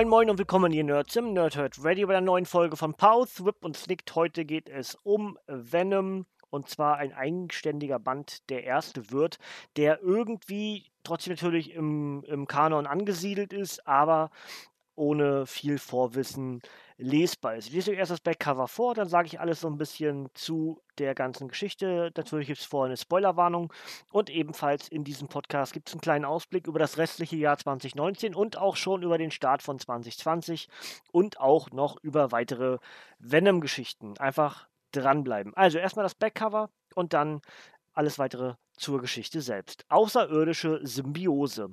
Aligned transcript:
Moin 0.00 0.08
Moin 0.08 0.30
und 0.30 0.38
willkommen 0.38 0.72
ihr 0.72 0.82
Nerds 0.82 1.14
im 1.16 1.34
Nerdhurt 1.34 1.84
Radio 1.84 2.06
bei 2.06 2.14
der 2.14 2.22
neuen 2.22 2.46
Folge 2.46 2.74
von 2.74 2.94
Pause, 2.94 3.44
Whip 3.44 3.56
und 3.60 3.76
Snicked. 3.76 4.14
Heute 4.14 4.46
geht 4.46 4.70
es 4.70 4.94
um 4.94 5.38
Venom 5.46 6.24
und 6.48 6.70
zwar 6.70 6.96
ein 6.96 7.12
eigenständiger 7.12 7.98
Band, 7.98 8.48
der 8.48 8.64
erste 8.64 9.10
wird, 9.10 9.38
der 9.76 10.00
irgendwie 10.00 10.86
trotzdem 11.02 11.34
natürlich 11.34 11.74
im, 11.74 12.24
im 12.26 12.46
Kanon 12.46 12.86
angesiedelt 12.86 13.52
ist, 13.52 13.86
aber 13.86 14.30
ohne 14.94 15.44
viel 15.44 15.78
Vorwissen 15.78 16.62
lesbar 17.00 17.56
ist. 17.56 17.68
Ich 17.68 17.72
lese 17.72 17.90
euch 17.90 17.98
erst 17.98 18.10
das 18.10 18.20
Backcover 18.20 18.68
vor, 18.68 18.94
dann 18.94 19.08
sage 19.08 19.26
ich 19.26 19.40
alles 19.40 19.60
so 19.60 19.68
ein 19.68 19.78
bisschen 19.78 20.28
zu 20.34 20.80
der 20.98 21.14
ganzen 21.14 21.48
Geschichte. 21.48 22.12
Natürlich 22.16 22.46
gibt 22.46 22.60
es 22.60 22.66
vorher 22.66 22.86
eine 22.86 22.96
Spoilerwarnung 22.96 23.72
und 24.12 24.30
ebenfalls 24.30 24.88
in 24.88 25.02
diesem 25.02 25.28
Podcast 25.28 25.72
gibt 25.72 25.88
es 25.88 25.94
einen 25.94 26.02
kleinen 26.02 26.24
Ausblick 26.24 26.66
über 26.66 26.78
das 26.78 26.98
restliche 26.98 27.36
Jahr 27.36 27.56
2019 27.56 28.34
und 28.34 28.58
auch 28.58 28.76
schon 28.76 29.02
über 29.02 29.18
den 29.18 29.30
Start 29.30 29.62
von 29.62 29.78
2020 29.78 30.68
und 31.10 31.40
auch 31.40 31.70
noch 31.70 31.96
über 32.02 32.32
weitere 32.32 32.78
Venom-Geschichten. 33.18 34.18
Einfach 34.18 34.68
dranbleiben. 34.92 35.54
Also 35.54 35.78
erstmal 35.78 36.04
das 36.04 36.14
Backcover 36.14 36.70
und 36.94 37.12
dann 37.12 37.40
alles 37.92 38.18
weitere 38.18 38.54
zur 38.76 39.00
Geschichte 39.00 39.40
selbst. 39.40 39.84
Außerirdische 39.88 40.80
Symbiose. 40.82 41.70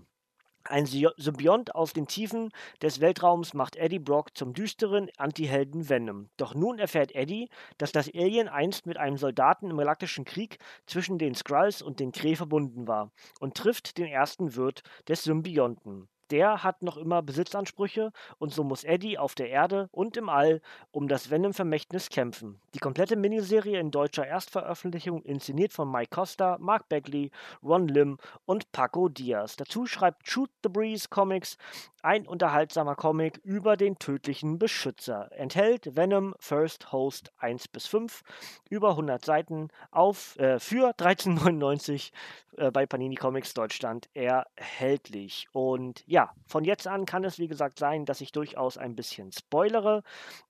Ein 0.70 0.86
Symbiont 0.86 1.76
aus 1.76 1.94
den 1.94 2.08
Tiefen 2.08 2.52
des 2.82 3.00
Weltraums 3.00 3.54
macht 3.54 3.78
Eddie 3.78 4.00
Brock 4.00 4.36
zum 4.36 4.54
düsteren 4.54 5.10
Antihelden 5.16 5.88
Venom. 5.88 6.30
Doch 6.36 6.56
nun 6.56 6.78
erfährt 6.78 7.16
Eddie, 7.16 7.50
dass 7.78 7.94
das 7.94 8.14
Alien 8.14 8.50
einst 8.50 8.86
mit 8.86 8.98
einem 8.98 9.18
Soldaten 9.18 9.72
im 9.72 9.78
Galaktischen 9.78 10.26
Krieg 10.26 10.60
zwischen 10.86 11.18
den 11.18 11.36
Skrulls 11.36 11.82
und 11.82 12.02
den 12.02 12.12
Kree 12.12 12.36
verbunden 12.36 12.88
war 12.88 13.12
und 13.40 13.56
trifft 13.56 13.98
den 13.98 14.08
ersten 14.08 14.56
Wirt 14.56 14.84
des 15.08 15.23
Symbionten. 15.23 16.10
Der 16.31 16.64
hat 16.64 16.83
noch 16.83 16.97
immer 16.97 17.22
Besitzansprüche 17.22 18.11
und 18.38 18.53
so 18.53 18.64
muss 18.64 18.83
Eddie 18.83 19.17
auf 19.17 19.36
der 19.36 19.50
Erde 19.50 19.89
und 19.92 20.17
im 20.17 20.30
All 20.30 20.61
um 20.92 21.08
das 21.08 21.30
Venom-Vermächtnis 21.30 22.09
kämpfen. 22.09 22.59
Die 22.73 22.80
komplette 22.80 23.16
Miniserie 23.16 23.80
in 23.80 23.92
deutscher 23.92 24.28
Erstveröffentlichung 24.28 25.22
inszeniert 25.23 25.73
von 25.73 25.92
Mike 25.92 26.09
Costa, 26.16 26.58
Mark 26.59 26.89
Bagley, 26.89 27.31
Ron 27.64 27.88
Lim 27.88 28.17
und 28.45 28.72
Paco 28.72 29.09
Diaz. 29.09 29.55
Dazu 29.55 29.86
schreibt 29.86 30.28
Shoot 30.28 30.50
the 30.64 30.70
Breeze 30.70 31.08
Comics 31.09 31.58
ein 32.02 32.28
unterhaltsamer 32.28 32.95
Comic 32.95 33.39
über 33.44 33.75
den 33.75 34.00
tödlichen 34.00 34.59
Beschützer. 34.59 35.30
Enthält 35.31 35.95
Venom 35.95 36.36
First 36.39 36.92
Host 36.92 37.33
1 37.38 37.67
bis 37.67 37.88
5, 37.88 38.23
über 38.70 38.92
100 38.92 39.25
Seiten 39.25 39.70
auf 39.92 40.38
äh, 40.39 40.59
für 40.59 40.92
13,99 40.98 42.11
äh, 42.58 42.72
bei 42.72 42.86
Panini 42.86 43.16
Comics 43.16 43.53
Deutschland 43.53 44.09
erhältlich. 44.14 45.48
Und 45.52 46.03
ja, 46.08 46.17
von 46.48 46.64
jetzt 46.64 46.88
an 46.88 47.06
kann 47.06 47.23
es 47.23 47.40
wie 47.40 47.48
gesagt 47.48 47.80
sein, 47.80 48.06
dass 48.06 48.22
ich 48.22 48.32
durchaus 48.32 48.78
ein 48.78 48.95
bisschen 48.95 49.32
spoilere, 49.32 50.04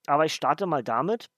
aber 0.07 0.25
ich 0.25 0.33
starte 0.33 0.65
mal 0.65 0.83
damit, 0.83 1.29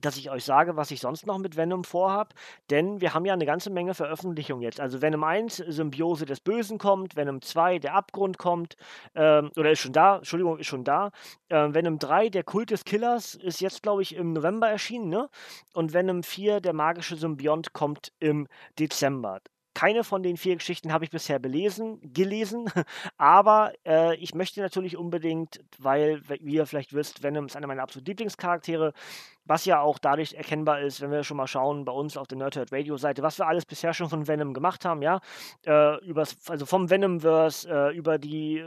dass 0.00 0.16
ich 0.16 0.30
euch 0.30 0.44
sage, 0.44 0.76
was 0.76 0.90
ich 0.90 1.00
sonst 1.00 1.26
noch 1.26 1.38
mit 1.38 1.56
Venom 1.56 1.84
vorhab, 1.84 2.34
denn 2.70 3.00
wir 3.00 3.14
haben 3.14 3.24
ja 3.24 3.34
eine 3.34 3.44
ganze 3.44 3.70
Menge 3.70 3.94
Veröffentlichungen 3.94 4.62
jetzt. 4.62 4.80
Also 4.80 5.02
Venom 5.02 5.22
1, 5.22 5.56
Symbiose 5.56 6.24
des 6.24 6.40
Bösen 6.40 6.78
kommt, 6.78 7.16
Venom 7.16 7.42
2, 7.42 7.78
der 7.78 7.94
Abgrund 7.94 8.38
kommt, 8.38 8.76
ähm, 9.14 9.50
oder 9.56 9.72
ist 9.72 9.80
schon 9.80 9.92
da, 9.92 10.16
Entschuldigung, 10.16 10.58
ist 10.58 10.66
schon 10.66 10.84
da. 10.84 11.10
Ähm, 11.50 11.74
Venom 11.74 11.98
3, 11.98 12.30
der 12.30 12.44
Kult 12.44 12.70
des 12.70 12.84
Killers, 12.84 13.34
ist 13.34 13.60
jetzt, 13.60 13.82
glaube 13.82 14.02
ich, 14.02 14.14
im 14.16 14.32
November 14.32 14.68
erschienen, 14.68 15.08
ne? 15.08 15.28
Und 15.74 15.92
Venom 15.92 16.22
4, 16.22 16.60
der 16.60 16.72
magische 16.72 17.16
Symbiont, 17.16 17.72
kommt 17.72 18.12
im 18.18 18.48
Dezember. 18.78 19.40
Keine 19.74 20.04
von 20.04 20.22
den 20.22 20.36
vier 20.36 20.56
Geschichten 20.56 20.92
habe 20.92 21.04
ich 21.04 21.10
bisher 21.10 21.38
belesen, 21.38 21.98
gelesen, 22.02 22.66
aber 23.16 23.72
äh, 23.86 24.16
ich 24.16 24.34
möchte 24.34 24.60
natürlich 24.60 24.96
unbedingt, 24.96 25.60
weil, 25.78 26.22
wie 26.28 26.54
ihr 26.54 26.66
vielleicht 26.66 26.92
wisst, 26.92 27.22
Venom 27.22 27.46
ist 27.46 27.56
einer 27.56 27.66
meiner 27.66 27.82
absoluten 27.82 28.10
Lieblingscharaktere, 28.10 28.92
was 29.44 29.64
ja 29.64 29.80
auch 29.80 29.98
dadurch 29.98 30.34
erkennbar 30.34 30.80
ist, 30.80 31.00
wenn 31.00 31.10
wir 31.10 31.24
schon 31.24 31.36
mal 31.36 31.46
schauen 31.46 31.84
bei 31.84 31.92
uns 31.92 32.16
auf 32.16 32.28
der 32.28 32.38
Nerdhurt 32.38 32.72
Radio 32.72 32.96
Seite, 32.96 33.22
was 33.22 33.38
wir 33.38 33.46
alles 33.46 33.66
bisher 33.66 33.94
schon 33.94 34.08
von 34.08 34.28
Venom 34.28 34.54
gemacht 34.54 34.84
haben, 34.84 35.02
ja, 35.02 35.20
äh, 35.66 36.04
übers, 36.04 36.36
also 36.48 36.66
vom 36.66 36.90
Venomverse 36.90 37.68
äh, 37.68 37.96
über 37.96 38.18
die 38.18 38.64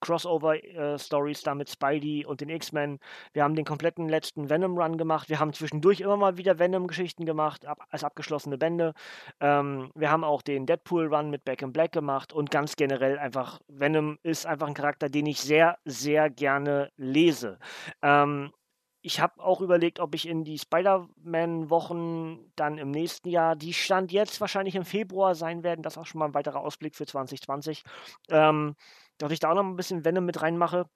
Crossover-Stories 0.00 1.40
äh, 1.40 1.44
da 1.44 1.54
mit 1.54 1.70
Spidey 1.70 2.24
und 2.26 2.40
den 2.40 2.48
X-Men. 2.48 2.98
Wir 3.32 3.44
haben 3.44 3.54
den 3.54 3.64
kompletten 3.64 4.08
letzten 4.08 4.50
Venom-Run 4.50 4.98
gemacht. 4.98 5.28
Wir 5.28 5.40
haben 5.40 5.52
zwischendurch 5.52 6.00
immer 6.00 6.16
mal 6.16 6.36
wieder 6.36 6.58
Venom-Geschichten 6.58 7.24
gemacht, 7.24 7.66
ab, 7.66 7.78
als 7.90 8.04
abgeschlossene 8.04 8.58
Bände. 8.58 8.94
Ähm, 9.40 9.90
wir 9.94 10.10
haben 10.10 10.24
auch 10.24 10.42
den 10.42 10.66
Deadpool-Run 10.66 11.30
mit 11.30 11.44
Back 11.44 11.62
in 11.62 11.72
Black 11.72 11.92
gemacht 11.92 12.32
und 12.32 12.50
ganz 12.50 12.76
generell 12.76 13.18
einfach, 13.18 13.60
Venom 13.68 14.18
ist 14.22 14.46
einfach 14.46 14.66
ein 14.66 14.74
Charakter, 14.74 15.08
den 15.08 15.26
ich 15.26 15.40
sehr, 15.40 15.78
sehr 15.84 16.30
gerne 16.30 16.90
lese. 16.96 17.58
Ähm, 18.02 18.52
ich 19.00 19.20
habe 19.20 19.42
auch 19.42 19.60
überlegt, 19.60 20.00
ob 20.00 20.14
ich 20.14 20.28
in 20.28 20.44
die 20.44 20.58
Spider-Man-Wochen 20.58 22.52
dann 22.56 22.78
im 22.78 22.90
nächsten 22.90 23.28
Jahr, 23.28 23.54
die 23.54 23.72
stand 23.72 24.12
jetzt 24.12 24.40
wahrscheinlich 24.40 24.74
im 24.74 24.84
Februar 24.84 25.34
sein 25.34 25.62
werden, 25.62 25.82
das 25.82 25.94
ist 25.94 25.98
auch 25.98 26.06
schon 26.06 26.18
mal 26.18 26.26
ein 26.26 26.34
weiterer 26.34 26.60
Ausblick 26.60 26.96
für 26.96 27.06
2020, 27.06 27.84
ähm, 28.30 28.74
dass 29.18 29.32
ich 29.32 29.40
da 29.40 29.50
auch 29.50 29.54
noch 29.54 29.64
ein 29.64 29.76
bisschen 29.76 30.04
Venom 30.04 30.24
mit 30.24 30.42
reinmache, 30.42 30.88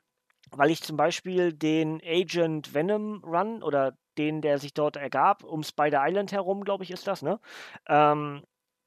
weil 0.50 0.70
ich 0.70 0.82
zum 0.82 0.96
Beispiel 0.96 1.52
den 1.52 2.00
Agent 2.04 2.74
Venom 2.74 3.22
Run 3.24 3.62
oder 3.62 3.96
den, 4.18 4.42
der 4.42 4.58
sich 4.58 4.74
dort 4.74 4.96
ergab, 4.96 5.44
um 5.44 5.62
Spider 5.62 6.02
Island 6.06 6.32
herum, 6.32 6.64
glaube 6.64 6.84
ich, 6.84 6.90
ist 6.90 7.06
das, 7.06 7.22
ne? 7.22 7.40
Ähm, 7.88 8.42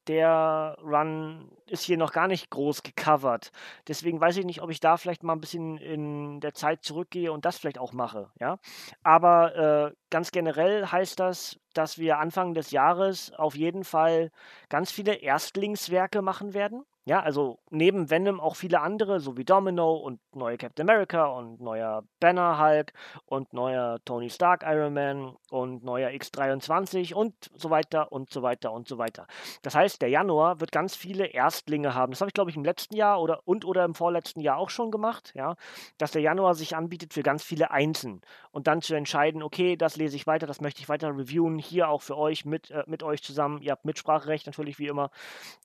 der 0.08 0.78
Run 0.84 1.52
ist 1.66 1.84
hier 1.84 1.98
noch 1.98 2.12
gar 2.12 2.28
nicht 2.28 2.50
groß 2.52 2.84
gecovert. 2.84 3.52
Deswegen 3.88 4.20
weiß 4.22 4.38
ich 4.38 4.46
nicht, 4.46 4.62
ob 4.62 4.70
ich 4.70 4.80
da 4.80 4.98
vielleicht 4.98 5.24
mal 5.24 5.34
ein 5.34 5.42
bisschen 5.42 5.78
in 5.78 6.40
der 6.42 6.54
Zeit 6.54 6.84
zurückgehe 6.84 7.32
und 7.32 7.46
das 7.46 7.58
vielleicht 7.58 7.80
auch 7.80 7.94
mache. 7.94 8.30
Ja? 8.40 8.60
Aber 9.04 9.56
äh, 9.56 9.96
ganz 10.12 10.32
generell 10.32 10.86
heißt 10.86 11.20
das, 11.20 11.60
dass 11.74 11.98
wir 11.98 12.20
Anfang 12.20 12.54
des 12.54 12.72
Jahres 12.72 13.34
auf 13.34 13.56
jeden 13.56 13.84
Fall 13.84 14.32
ganz 14.70 14.92
viele 14.92 15.16
Erstlingswerke 15.16 16.22
machen 16.22 16.54
werden. 16.54 16.86
Ja, 17.08 17.20
also 17.20 17.60
neben 17.70 18.10
Venom 18.10 18.40
auch 18.40 18.56
viele 18.56 18.82
andere, 18.82 19.20
so 19.20 19.38
wie 19.38 19.46
Domino 19.46 19.94
und 19.94 20.20
neue 20.34 20.58
Captain 20.58 20.90
America 20.90 21.26
und 21.28 21.62
neuer 21.62 22.04
Banner 22.20 22.60
Hulk 22.60 22.94
und 23.28 23.54
neuer 23.54 24.00
Tony 24.06 24.32
Stark 24.32 24.64
Iron 24.66 24.96
Man 24.96 25.36
und 25.52 25.84
neuer 25.84 26.10
X23 26.10 27.14
und 27.14 27.36
so 27.56 27.70
weiter 27.70 28.12
und 28.12 28.32
so 28.32 28.42
weiter 28.42 28.74
und 28.74 28.88
so 28.88 28.98
weiter. 28.98 29.28
Das 29.62 29.76
heißt, 29.76 30.02
der 30.02 30.10
Januar 30.10 30.60
wird 30.62 30.72
ganz 30.72 30.96
viele 30.96 31.28
Erstlinge 31.28 31.94
haben. 31.94 32.12
Das 32.12 32.22
habe 32.22 32.30
ich, 32.30 32.34
glaube 32.34 32.50
ich, 32.50 32.58
im 32.58 32.66
letzten 32.66 32.96
Jahr 32.96 33.22
oder 33.22 33.42
und 33.46 33.66
oder 33.66 33.86
im 33.86 33.94
vorletzten 33.94 34.42
Jahr 34.42 34.58
auch 34.58 34.72
schon 34.72 34.90
gemacht, 34.90 35.32
ja, 35.36 35.58
dass 36.00 36.10
der 36.10 36.24
Januar 36.24 36.56
sich 36.56 36.76
anbietet 36.76 37.14
für 37.14 37.22
ganz 37.22 37.44
viele 37.44 37.70
Einsen 37.70 38.22
und 38.50 38.66
dann 38.66 38.82
zu 38.82 38.96
entscheiden, 38.96 39.44
okay, 39.44 39.76
das 39.76 39.96
lese 39.96 40.16
ich 40.16 40.26
weiter, 40.26 40.48
das 40.48 40.60
möchte 40.60 40.82
ich 40.82 40.90
weiter 40.90 41.10
reviewen, 41.10 41.60
hier 41.60 41.88
auch 41.88 42.02
für 42.02 42.18
euch 42.18 42.46
mit, 42.46 42.72
äh, 42.72 42.84
mit 42.88 43.04
euch 43.04 43.22
zusammen. 43.22 43.62
Ihr 43.62 43.74
habt 43.74 43.86
Mitspracherecht 43.86 44.48
natürlich 44.48 44.80
wie 44.80 44.88
immer. 44.88 45.12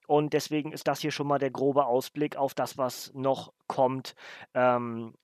Und 0.07 0.35
deswegen 0.35 0.73
ist 0.73 0.87
das 0.87 1.01
hier 1.01 1.13
schon 1.13 1.30
mal 1.31 1.39
der 1.39 1.51
grobe 1.51 1.87
Ausblick 1.87 2.37
auf 2.37 2.55
das, 2.55 2.79
was 2.79 3.13
noch 3.15 3.53
kommt. 3.67 4.15
Ähm, 4.55 5.15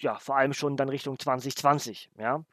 ja, 0.00 0.18
vor 0.18 0.36
allem 0.36 0.54
schon 0.54 0.76
dann 0.76 0.88
Richtung 0.88 1.18
2020, 1.18 2.10
ja. 2.18 2.44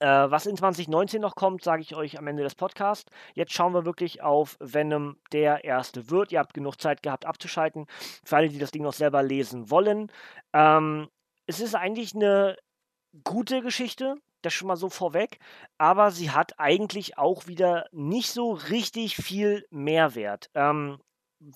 Äh, 0.00 0.30
was 0.30 0.46
in 0.46 0.56
2019 0.56 1.20
noch 1.20 1.34
kommt, 1.36 1.62
sage 1.62 1.82
ich 1.82 1.94
euch 1.94 2.18
am 2.18 2.26
Ende 2.26 2.42
des 2.42 2.54
Podcasts. 2.54 3.10
Jetzt 3.34 3.52
schauen 3.52 3.74
wir 3.74 3.84
wirklich 3.84 4.22
auf 4.22 4.56
Venom, 4.58 5.16
der 5.32 5.64
erste 5.64 6.10
wird. 6.10 6.32
Ihr 6.32 6.40
habt 6.40 6.54
genug 6.54 6.80
Zeit 6.80 7.02
gehabt 7.02 7.26
abzuschalten. 7.26 7.86
Für 8.24 8.36
alle, 8.36 8.48
die 8.48 8.58
das 8.58 8.72
Ding 8.72 8.82
noch 8.82 8.94
selber 8.94 9.22
lesen 9.22 9.70
wollen. 9.70 10.10
Ähm, 10.52 11.08
es 11.46 11.60
ist 11.60 11.74
eigentlich 11.74 12.14
eine 12.14 12.56
gute 13.22 13.62
Geschichte 13.62 14.16
das 14.42 14.52
schon 14.52 14.68
mal 14.68 14.76
so 14.76 14.90
vorweg, 14.90 15.38
aber 15.78 16.10
sie 16.10 16.30
hat 16.30 16.58
eigentlich 16.58 17.16
auch 17.16 17.46
wieder 17.46 17.86
nicht 17.92 18.30
so 18.30 18.52
richtig 18.52 19.16
viel 19.16 19.66
Mehrwert. 19.70 20.50
Ähm, 20.54 20.98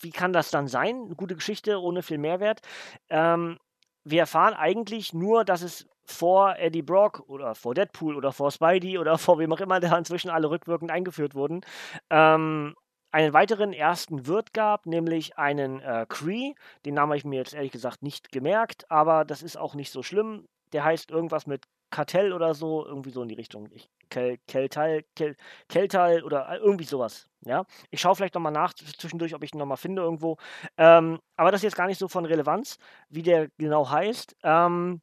wie 0.00 0.10
kann 0.10 0.32
das 0.32 0.50
dann 0.50 0.68
sein? 0.68 1.02
Eine 1.06 1.14
gute 1.14 1.34
Geschichte 1.34 1.80
ohne 1.80 2.02
viel 2.02 2.18
Mehrwert. 2.18 2.60
Ähm, 3.08 3.58
wir 4.04 4.20
erfahren 4.20 4.54
eigentlich 4.54 5.12
nur, 5.12 5.44
dass 5.44 5.62
es 5.62 5.86
vor 6.04 6.56
Eddie 6.56 6.82
Brock 6.82 7.24
oder 7.26 7.54
vor 7.54 7.74
Deadpool 7.74 8.16
oder 8.16 8.32
vor 8.32 8.50
Spidey 8.50 8.98
oder 8.98 9.18
vor 9.18 9.38
wem 9.38 9.52
auch 9.52 9.60
immer, 9.60 9.80
der 9.80 9.96
inzwischen 9.96 10.30
alle 10.30 10.50
rückwirkend 10.50 10.90
eingeführt 10.90 11.34
wurden, 11.34 11.62
ähm, 12.10 12.74
einen 13.12 13.32
weiteren 13.32 13.72
ersten 13.72 14.26
Wirt 14.26 14.52
gab, 14.52 14.86
nämlich 14.86 15.38
einen 15.38 15.80
äh, 15.80 16.06
Cree. 16.08 16.54
Den 16.84 16.94
Namen 16.94 17.10
habe 17.10 17.18
ich 17.18 17.24
mir 17.24 17.38
jetzt 17.38 17.54
ehrlich 17.54 17.72
gesagt 17.72 18.02
nicht 18.02 18.30
gemerkt, 18.30 18.90
aber 18.90 19.24
das 19.24 19.42
ist 19.42 19.56
auch 19.56 19.74
nicht 19.74 19.90
so 19.90 20.02
schlimm. 20.02 20.46
Der 20.72 20.84
heißt 20.84 21.10
irgendwas 21.10 21.46
mit 21.46 21.64
Kartell 21.90 22.32
oder 22.32 22.54
so, 22.54 22.84
irgendwie 22.84 23.10
so 23.10 23.22
in 23.22 23.28
die 23.28 23.34
Richtung. 23.34 23.68
Ich, 23.72 23.88
Kel, 24.10 24.38
Keltal, 24.46 25.04
Kel, 25.14 25.36
Keltal 25.68 26.22
oder 26.22 26.48
äh, 26.48 26.56
irgendwie 26.56 26.84
sowas. 26.84 27.28
Ja, 27.42 27.64
ich 27.90 28.00
schaue 28.00 28.16
vielleicht 28.16 28.34
nochmal 28.34 28.52
nach 28.52 28.74
zwischendurch, 28.74 29.34
ob 29.34 29.42
ich 29.44 29.54
ihn 29.54 29.58
nochmal 29.58 29.76
finde 29.76 30.02
irgendwo. 30.02 30.36
Ähm, 30.76 31.20
aber 31.36 31.52
das 31.52 31.60
ist 31.60 31.64
jetzt 31.64 31.76
gar 31.76 31.86
nicht 31.86 31.98
so 31.98 32.08
von 32.08 32.24
Relevanz, 32.24 32.78
wie 33.08 33.22
der 33.22 33.48
genau 33.58 33.88
heißt. 33.88 34.36
Ähm, 34.42 35.00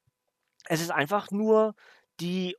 es 0.68 0.82
ist 0.82 0.92
einfach 0.92 1.32
nur 1.32 1.76
die 2.20 2.56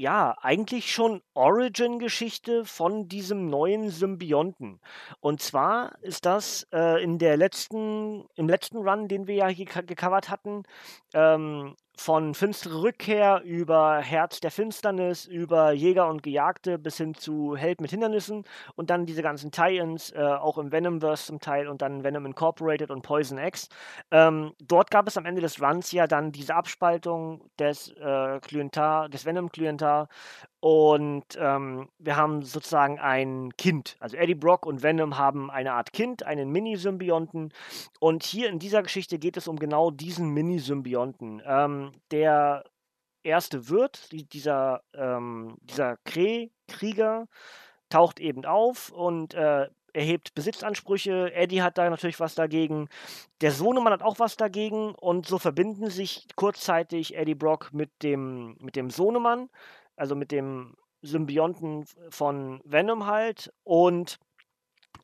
ja, 0.00 0.34
eigentlich 0.40 0.92
schon 0.92 1.20
Origin-Geschichte 1.34 2.64
von 2.64 3.06
diesem 3.08 3.50
neuen 3.50 3.90
Symbionten. 3.90 4.80
Und 5.20 5.42
zwar 5.42 5.98
ist 6.00 6.24
das 6.24 6.66
äh, 6.72 7.02
in 7.02 7.18
der 7.18 7.36
letzten, 7.36 8.24
im 8.34 8.48
letzten 8.48 8.78
Run, 8.78 9.08
den 9.08 9.26
wir 9.26 9.34
ja 9.34 9.48
hier 9.48 9.66
gecovert 9.66 10.30
hatten, 10.30 10.62
ähm, 11.12 11.76
von 11.96 12.34
Finstere 12.34 12.82
Rückkehr 12.82 13.42
über 13.44 13.98
Herz 13.98 14.40
der 14.40 14.50
Finsternis, 14.50 15.26
über 15.26 15.72
Jäger 15.72 16.08
und 16.08 16.22
Gejagte 16.22 16.78
bis 16.78 16.96
hin 16.96 17.14
zu 17.14 17.56
Held 17.56 17.80
mit 17.80 17.90
Hindernissen 17.90 18.44
und 18.74 18.90
dann 18.90 19.06
diese 19.06 19.22
ganzen 19.22 19.50
Tie-Ins, 19.50 20.12
äh, 20.12 20.18
auch 20.18 20.58
im 20.58 20.72
Venomverse 20.72 21.26
zum 21.26 21.40
Teil 21.40 21.68
und 21.68 21.82
dann 21.82 22.02
Venom 22.02 22.26
Incorporated 22.26 22.90
und 22.90 23.02
Poison 23.02 23.38
X. 23.38 23.68
Ähm, 24.10 24.54
dort 24.60 24.90
gab 24.90 25.06
es 25.08 25.16
am 25.16 25.26
Ende 25.26 25.40
des 25.40 25.60
Runs 25.60 25.92
ja 25.92 26.06
dann 26.06 26.32
diese 26.32 26.54
Abspaltung 26.54 27.42
des 27.58 27.88
äh, 27.96 28.40
Klientar, 28.40 29.08
des 29.08 29.26
Venom-Klientar 29.26 30.08
und 30.60 31.24
ähm, 31.38 31.88
wir 31.98 32.16
haben 32.16 32.42
sozusagen 32.42 32.98
ein 32.98 33.56
Kind. 33.56 33.96
Also 33.98 34.18
Eddie 34.18 34.34
Brock 34.34 34.66
und 34.66 34.82
Venom 34.82 35.16
haben 35.16 35.50
eine 35.50 35.72
Art 35.72 35.94
Kind, 35.94 36.22
einen 36.22 36.50
Mini-Symbionten. 36.50 37.52
Und 37.98 38.24
hier 38.24 38.50
in 38.50 38.58
dieser 38.58 38.82
Geschichte 38.82 39.18
geht 39.18 39.38
es 39.38 39.48
um 39.48 39.58
genau 39.58 39.90
diesen 39.90 40.28
Mini-Symbionten. 40.30 41.42
Ähm, 41.46 41.92
der 42.10 42.64
erste 43.22 43.70
Wirt, 43.70 44.12
dieser, 44.34 44.82
ähm, 44.92 45.56
dieser 45.62 45.96
Kree-Krieger, 46.04 47.26
taucht 47.88 48.20
eben 48.20 48.44
auf 48.44 48.92
und 48.92 49.32
äh, 49.34 49.66
erhebt 49.94 50.34
Besitzansprüche. 50.34 51.32
Eddie 51.32 51.62
hat 51.62 51.78
da 51.78 51.88
natürlich 51.88 52.20
was 52.20 52.34
dagegen. 52.34 52.88
Der 53.40 53.50
Sohnemann 53.50 53.94
hat 53.94 54.02
auch 54.02 54.18
was 54.18 54.36
dagegen. 54.36 54.94
Und 54.94 55.26
so 55.26 55.38
verbinden 55.38 55.88
sich 55.88 56.26
kurzzeitig 56.36 57.16
Eddie 57.16 57.34
Brock 57.34 57.70
mit 57.72 57.90
dem, 58.02 58.56
mit 58.60 58.76
dem 58.76 58.90
Sohnemann 58.90 59.48
also 60.00 60.16
mit 60.16 60.32
dem 60.32 60.74
Symbionten 61.02 61.84
von 62.08 62.60
Venom 62.64 63.06
halt 63.06 63.52
und 63.64 64.18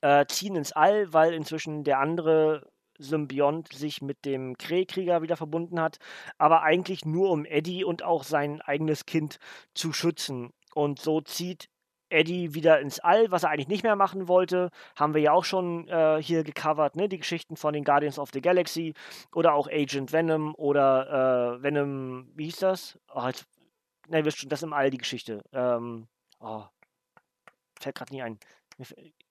äh, 0.00 0.26
ziehen 0.26 0.56
ins 0.56 0.72
All, 0.72 1.12
weil 1.12 1.34
inzwischen 1.34 1.84
der 1.84 2.00
andere 2.00 2.66
Symbiont 2.98 3.72
sich 3.72 4.00
mit 4.00 4.24
dem 4.24 4.56
Kree-Krieger 4.56 5.20
wieder 5.20 5.36
verbunden 5.36 5.80
hat, 5.80 5.98
aber 6.38 6.62
eigentlich 6.62 7.04
nur 7.04 7.30
um 7.30 7.44
Eddie 7.44 7.84
und 7.84 8.02
auch 8.02 8.24
sein 8.24 8.62
eigenes 8.62 9.04
Kind 9.04 9.38
zu 9.74 9.92
schützen. 9.92 10.50
Und 10.74 10.98
so 10.98 11.20
zieht 11.20 11.68
Eddie 12.08 12.54
wieder 12.54 12.80
ins 12.80 13.00
All, 13.00 13.30
was 13.30 13.42
er 13.42 13.50
eigentlich 13.50 13.68
nicht 13.68 13.82
mehr 13.82 13.96
machen 13.96 14.28
wollte. 14.28 14.70
Haben 14.96 15.14
wir 15.14 15.20
ja 15.20 15.32
auch 15.32 15.44
schon 15.44 15.88
äh, 15.88 16.22
hier 16.22 16.44
gecovert, 16.44 16.96
ne? 16.96 17.08
Die 17.08 17.18
Geschichten 17.18 17.56
von 17.56 17.74
den 17.74 17.84
Guardians 17.84 18.18
of 18.18 18.30
the 18.32 18.40
Galaxy 18.40 18.94
oder 19.34 19.54
auch 19.54 19.68
Agent 19.68 20.12
Venom 20.12 20.54
oder 20.54 21.58
äh, 21.58 21.62
Venom, 21.62 22.30
wie 22.34 22.44
hieß 22.44 22.58
das? 22.60 22.98
Oh, 23.12 23.26
jetzt 23.26 23.46
Nein, 24.08 24.24
wisst 24.24 24.38
schon, 24.38 24.48
das 24.48 24.62
im 24.62 24.72
All 24.72 24.90
die 24.90 24.98
Geschichte. 24.98 25.42
Ähm, 25.52 26.08
oh, 26.40 26.64
fällt 27.80 27.96
gerade 27.96 28.12
nicht 28.12 28.22
ein. 28.22 28.38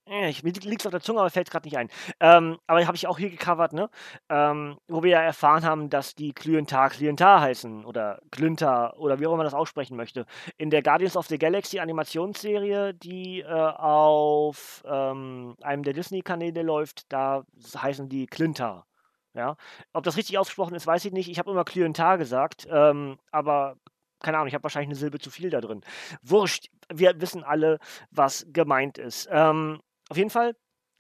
Äh, 0.08 0.30
ich, 0.30 0.44
mir 0.44 0.52
liegt 0.52 0.82
es 0.82 0.86
auf 0.86 0.92
der 0.92 1.02
Zunge, 1.02 1.20
aber 1.20 1.30
fällt 1.30 1.50
gerade 1.50 1.68
nicht 1.68 1.78
ein. 1.78 1.90
Ähm, 2.20 2.58
aber 2.68 2.86
habe 2.86 2.96
ich 2.96 3.08
auch 3.08 3.18
hier 3.18 3.30
gecovert, 3.30 3.74
ne? 3.74 3.90
Ähm, 4.30 4.78
wo 4.88 5.04
wir 5.04 5.12
ja 5.12 5.22
erfahren 5.22 5.66
haben, 5.66 5.90
dass 5.90 6.16
die 6.16 6.34
Klyentar 6.34 6.90
Klientar 6.90 7.42
heißen 7.42 7.86
oder 7.86 8.22
Klyntar 8.32 8.98
oder 9.00 9.20
wie 9.20 9.28
auch 9.28 9.32
immer 9.32 9.38
man 9.38 9.46
das 9.46 9.54
aussprechen 9.54 9.98
möchte. 9.98 10.26
In 10.58 10.70
der 10.70 10.84
Guardians 10.84 11.18
of 11.18 11.28
the 11.28 11.38
Galaxy 11.38 11.80
Animationsserie, 11.80 12.94
die 12.94 13.42
äh, 13.42 13.46
auf 13.48 14.84
ähm, 14.86 15.56
einem 15.62 15.84
der 15.84 15.94
Disney-Kanäle 15.94 16.62
läuft, 16.64 17.12
da 17.12 17.44
heißen 17.78 18.10
die 18.10 18.28
Klyntar. 18.28 18.88
Ja, 19.34 19.58
ob 19.92 20.06
das 20.06 20.16
richtig 20.16 20.38
ausgesprochen 20.38 20.76
ist, 20.76 20.88
weiß 20.88 21.04
ich 21.06 21.12
nicht. 21.12 21.30
Ich 21.30 21.40
habe 21.40 21.52
immer 21.52 21.66
Klientar 21.66 22.18
gesagt, 22.18 22.68
ähm, 22.72 23.18
aber 23.32 23.76
keine 24.20 24.38
Ahnung, 24.38 24.48
ich 24.48 24.54
habe 24.54 24.64
wahrscheinlich 24.64 24.90
eine 24.90 24.96
Silbe 24.96 25.20
zu 25.20 25.30
viel 25.30 25.50
da 25.50 25.62
drin. 25.62 25.82
Wurscht, 26.22 26.68
wir 26.94 27.20
wissen 27.22 27.44
alle, 27.44 27.80
was 28.12 28.46
gemeint 28.50 28.98
ist. 28.98 29.28
Ähm, 29.32 29.82
auf 30.10 30.18
jeden 30.18 30.30
Fall 30.30 30.56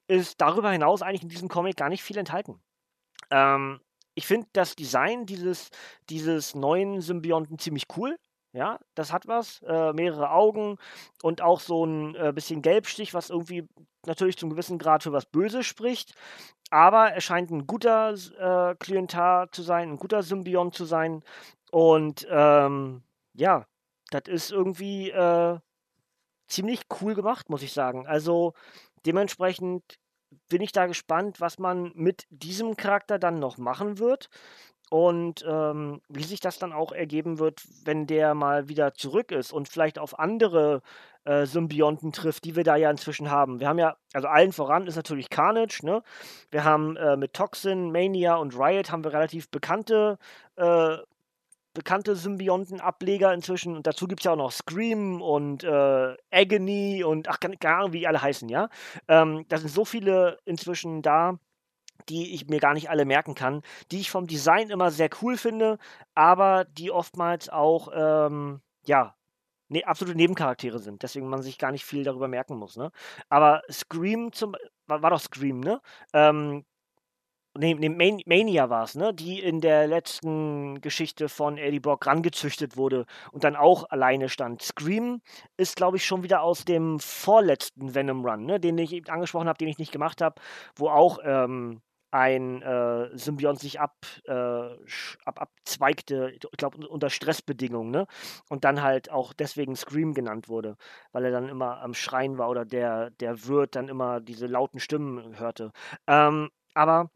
ist 0.07 0.41
darüber 0.41 0.71
hinaus 0.71 1.01
eigentlich 1.01 1.23
in 1.23 1.29
diesem 1.29 1.49
Comic 1.49 1.77
gar 1.77 1.89
nicht 1.89 2.03
viel 2.03 2.17
enthalten. 2.17 2.59
Ähm, 3.31 3.79
ich 4.13 4.27
finde 4.27 4.47
das 4.53 4.75
Design 4.75 5.25
dieses, 5.25 5.69
dieses 6.09 6.55
neuen 6.55 7.01
Symbionten 7.01 7.59
ziemlich 7.59 7.85
cool. 7.97 8.17
Ja, 8.53 8.79
das 8.95 9.11
hat 9.11 9.27
was. 9.27 9.61
Äh, 9.63 9.91
mehrere 9.91 10.31
Augen 10.31 10.77
und 11.21 11.41
auch 11.41 11.59
so 11.59 11.85
ein 11.85 12.15
äh, 12.15 12.31
bisschen 12.33 12.61
Gelbstich, 12.61 13.13
was 13.13 13.29
irgendwie 13.29 13.67
natürlich 14.05 14.37
zum 14.37 14.49
gewissen 14.49 14.77
Grad 14.77 15.03
für 15.03 15.11
was 15.11 15.25
Böses 15.25 15.65
spricht. 15.65 16.13
Aber 16.71 17.11
er 17.11 17.19
scheint 17.19 17.51
ein 17.51 17.67
guter 17.67 18.13
äh, 18.13 18.75
Klientar 18.75 19.51
zu 19.51 19.61
sein, 19.61 19.91
ein 19.91 19.97
guter 19.97 20.23
Symbiont 20.23 20.73
zu 20.73 20.85
sein. 20.85 21.21
Und 21.71 22.27
ähm, 22.29 23.03
ja, 23.33 23.65
das 24.11 24.23
ist 24.27 24.51
irgendwie 24.51 25.09
äh, 25.09 25.59
ziemlich 26.47 26.83
cool 27.01 27.15
gemacht, 27.15 27.49
muss 27.49 27.63
ich 27.63 27.73
sagen. 27.73 28.07
Also 28.07 28.53
dementsprechend 29.05 29.99
bin 30.49 30.61
ich 30.61 30.71
da 30.71 30.85
gespannt, 30.85 31.39
was 31.39 31.59
man 31.59 31.91
mit 31.95 32.25
diesem 32.29 32.77
Charakter 32.77 33.19
dann 33.19 33.39
noch 33.39 33.57
machen 33.57 33.99
wird 33.99 34.29
und 34.89 35.43
ähm, 35.47 36.01
wie 36.09 36.23
sich 36.23 36.39
das 36.39 36.59
dann 36.59 36.73
auch 36.73 36.91
ergeben 36.91 37.39
wird, 37.39 37.61
wenn 37.83 38.05
der 38.05 38.35
mal 38.35 38.69
wieder 38.69 38.93
zurück 38.93 39.31
ist 39.31 39.51
und 39.51 39.67
vielleicht 39.67 39.97
auf 39.97 40.19
andere 40.19 40.81
äh, 41.23 41.45
Symbionten 41.45 42.11
trifft, 42.11 42.45
die 42.45 42.55
wir 42.55 42.63
da 42.63 42.75
ja 42.75 42.91
inzwischen 42.91 43.31
haben. 43.31 43.59
Wir 43.59 43.67
haben 43.67 43.79
ja, 43.79 43.97
also 44.13 44.27
allen 44.27 44.51
voran 44.51 44.85
ist 44.85 44.95
natürlich 44.95 45.29
Carnage, 45.29 45.79
ne? 45.83 46.03
Wir 46.51 46.63
haben 46.63 46.95
äh, 46.97 47.17
mit 47.17 47.33
Toxin, 47.33 47.91
Mania 47.91 48.35
und 48.35 48.55
Riot 48.55 48.91
haben 48.91 49.03
wir 49.03 49.13
relativ 49.13 49.49
bekannte 49.49 50.19
äh, 50.55 50.97
bekannte 51.75 52.15
Symbionten-Ableger 52.15 53.31
inzwischen. 53.31 53.75
Und 53.75 53.85
dazu 53.85 54.07
gibt 54.07 54.21
es 54.21 54.25
ja 54.25 54.31
auch 54.31 54.37
noch 54.37 54.51
Scream 54.51 55.21
und 55.21 55.63
äh, 55.63 56.15
Agony 56.31 57.03
und 57.03 57.29
ach, 57.29 57.39
keine 57.39 57.57
Ahnung, 57.63 57.93
wie 57.93 57.99
die 57.99 58.07
alle 58.07 58.21
heißen, 58.21 58.49
ja. 58.49 58.69
Ähm, 59.07 59.45
da 59.49 59.57
sind 59.57 59.69
so 59.69 59.85
viele 59.85 60.39
inzwischen 60.45 61.03
da, 61.03 61.37
die 62.09 62.33
ich 62.33 62.47
mir 62.47 62.59
gar 62.59 62.73
nicht 62.73 62.89
alle 62.89 63.05
merken 63.05 63.35
kann, 63.35 63.61
die 63.91 63.99
ich 63.99 64.09
vom 64.09 64.25
Design 64.25 64.69
immer 64.69 64.89
sehr 64.89 65.09
cool 65.21 65.37
finde, 65.37 65.77
aber 66.15 66.65
die 66.65 66.91
oftmals 66.91 67.49
auch, 67.49 67.89
ähm, 67.93 68.61
ja, 68.85 69.15
ne, 69.69 69.83
absolute 69.85 70.17
Nebencharaktere 70.17 70.79
sind, 70.79 71.03
deswegen 71.03 71.29
man 71.29 71.41
sich 71.41 71.57
gar 71.57 71.71
nicht 71.71 71.85
viel 71.85 72.03
darüber 72.03 72.27
merken 72.27 72.57
muss. 72.57 72.77
Ne? 72.77 72.91
Aber 73.29 73.61
Scream 73.71 74.31
zum, 74.31 74.55
war, 74.87 75.01
war 75.01 75.09
doch 75.11 75.21
Scream, 75.21 75.59
ne? 75.59 75.81
Ähm, 76.13 76.65
nee, 77.57 77.73
nee 77.73 77.89
Mania 78.25 78.69
war 78.69 78.83
es, 78.83 78.95
ne? 78.95 79.13
Die 79.13 79.39
in 79.39 79.61
der 79.61 79.87
letzten 79.87 80.81
Geschichte 80.81 81.29
von 81.29 81.57
Eddie 81.57 81.79
Brock 81.79 82.05
rangezüchtet 82.07 82.77
wurde 82.77 83.05
und 83.31 83.43
dann 83.43 83.55
auch 83.55 83.89
alleine 83.89 84.29
stand. 84.29 84.61
Scream 84.61 85.21
ist, 85.57 85.75
glaube 85.75 85.97
ich, 85.97 86.05
schon 86.05 86.23
wieder 86.23 86.41
aus 86.41 86.65
dem 86.65 86.99
vorletzten 86.99 87.95
Venom 87.95 88.25
Run, 88.25 88.45
ne? 88.45 88.59
Den 88.59 88.77
ich 88.77 88.93
eben 88.93 89.09
angesprochen 89.09 89.47
habe, 89.47 89.57
den 89.57 89.67
ich 89.67 89.77
nicht 89.77 89.91
gemacht 89.91 90.21
habe, 90.21 90.41
wo 90.75 90.89
auch 90.89 91.19
ähm, 91.23 91.81
ein 92.11 92.61
äh, 92.61 93.09
Symbiont 93.17 93.59
sich 93.59 93.79
ab, 93.79 93.95
äh, 94.25 94.31
ab, 94.31 95.41
abzweigte, 95.41 96.31
ich 96.33 96.57
glaube 96.57 96.87
unter 96.87 97.09
Stressbedingungen, 97.09 97.91
ne? 97.91 98.07
Und 98.49 98.63
dann 98.63 98.81
halt 98.81 99.11
auch 99.11 99.33
deswegen 99.33 99.75
Scream 99.75 100.13
genannt 100.13 100.47
wurde, 100.49 100.77
weil 101.11 101.25
er 101.25 101.31
dann 101.31 101.49
immer 101.49 101.81
am 101.81 101.93
Schreien 101.93 102.37
war 102.37 102.49
oder 102.49 102.65
der, 102.65 103.09
der 103.11 103.47
Wirt 103.47 103.75
dann 103.75 103.89
immer 103.89 104.21
diese 104.21 104.47
lauten 104.47 104.79
Stimmen 104.79 105.37
hörte. 105.39 105.71
Ähm, 106.07 106.49
aber 106.73 107.09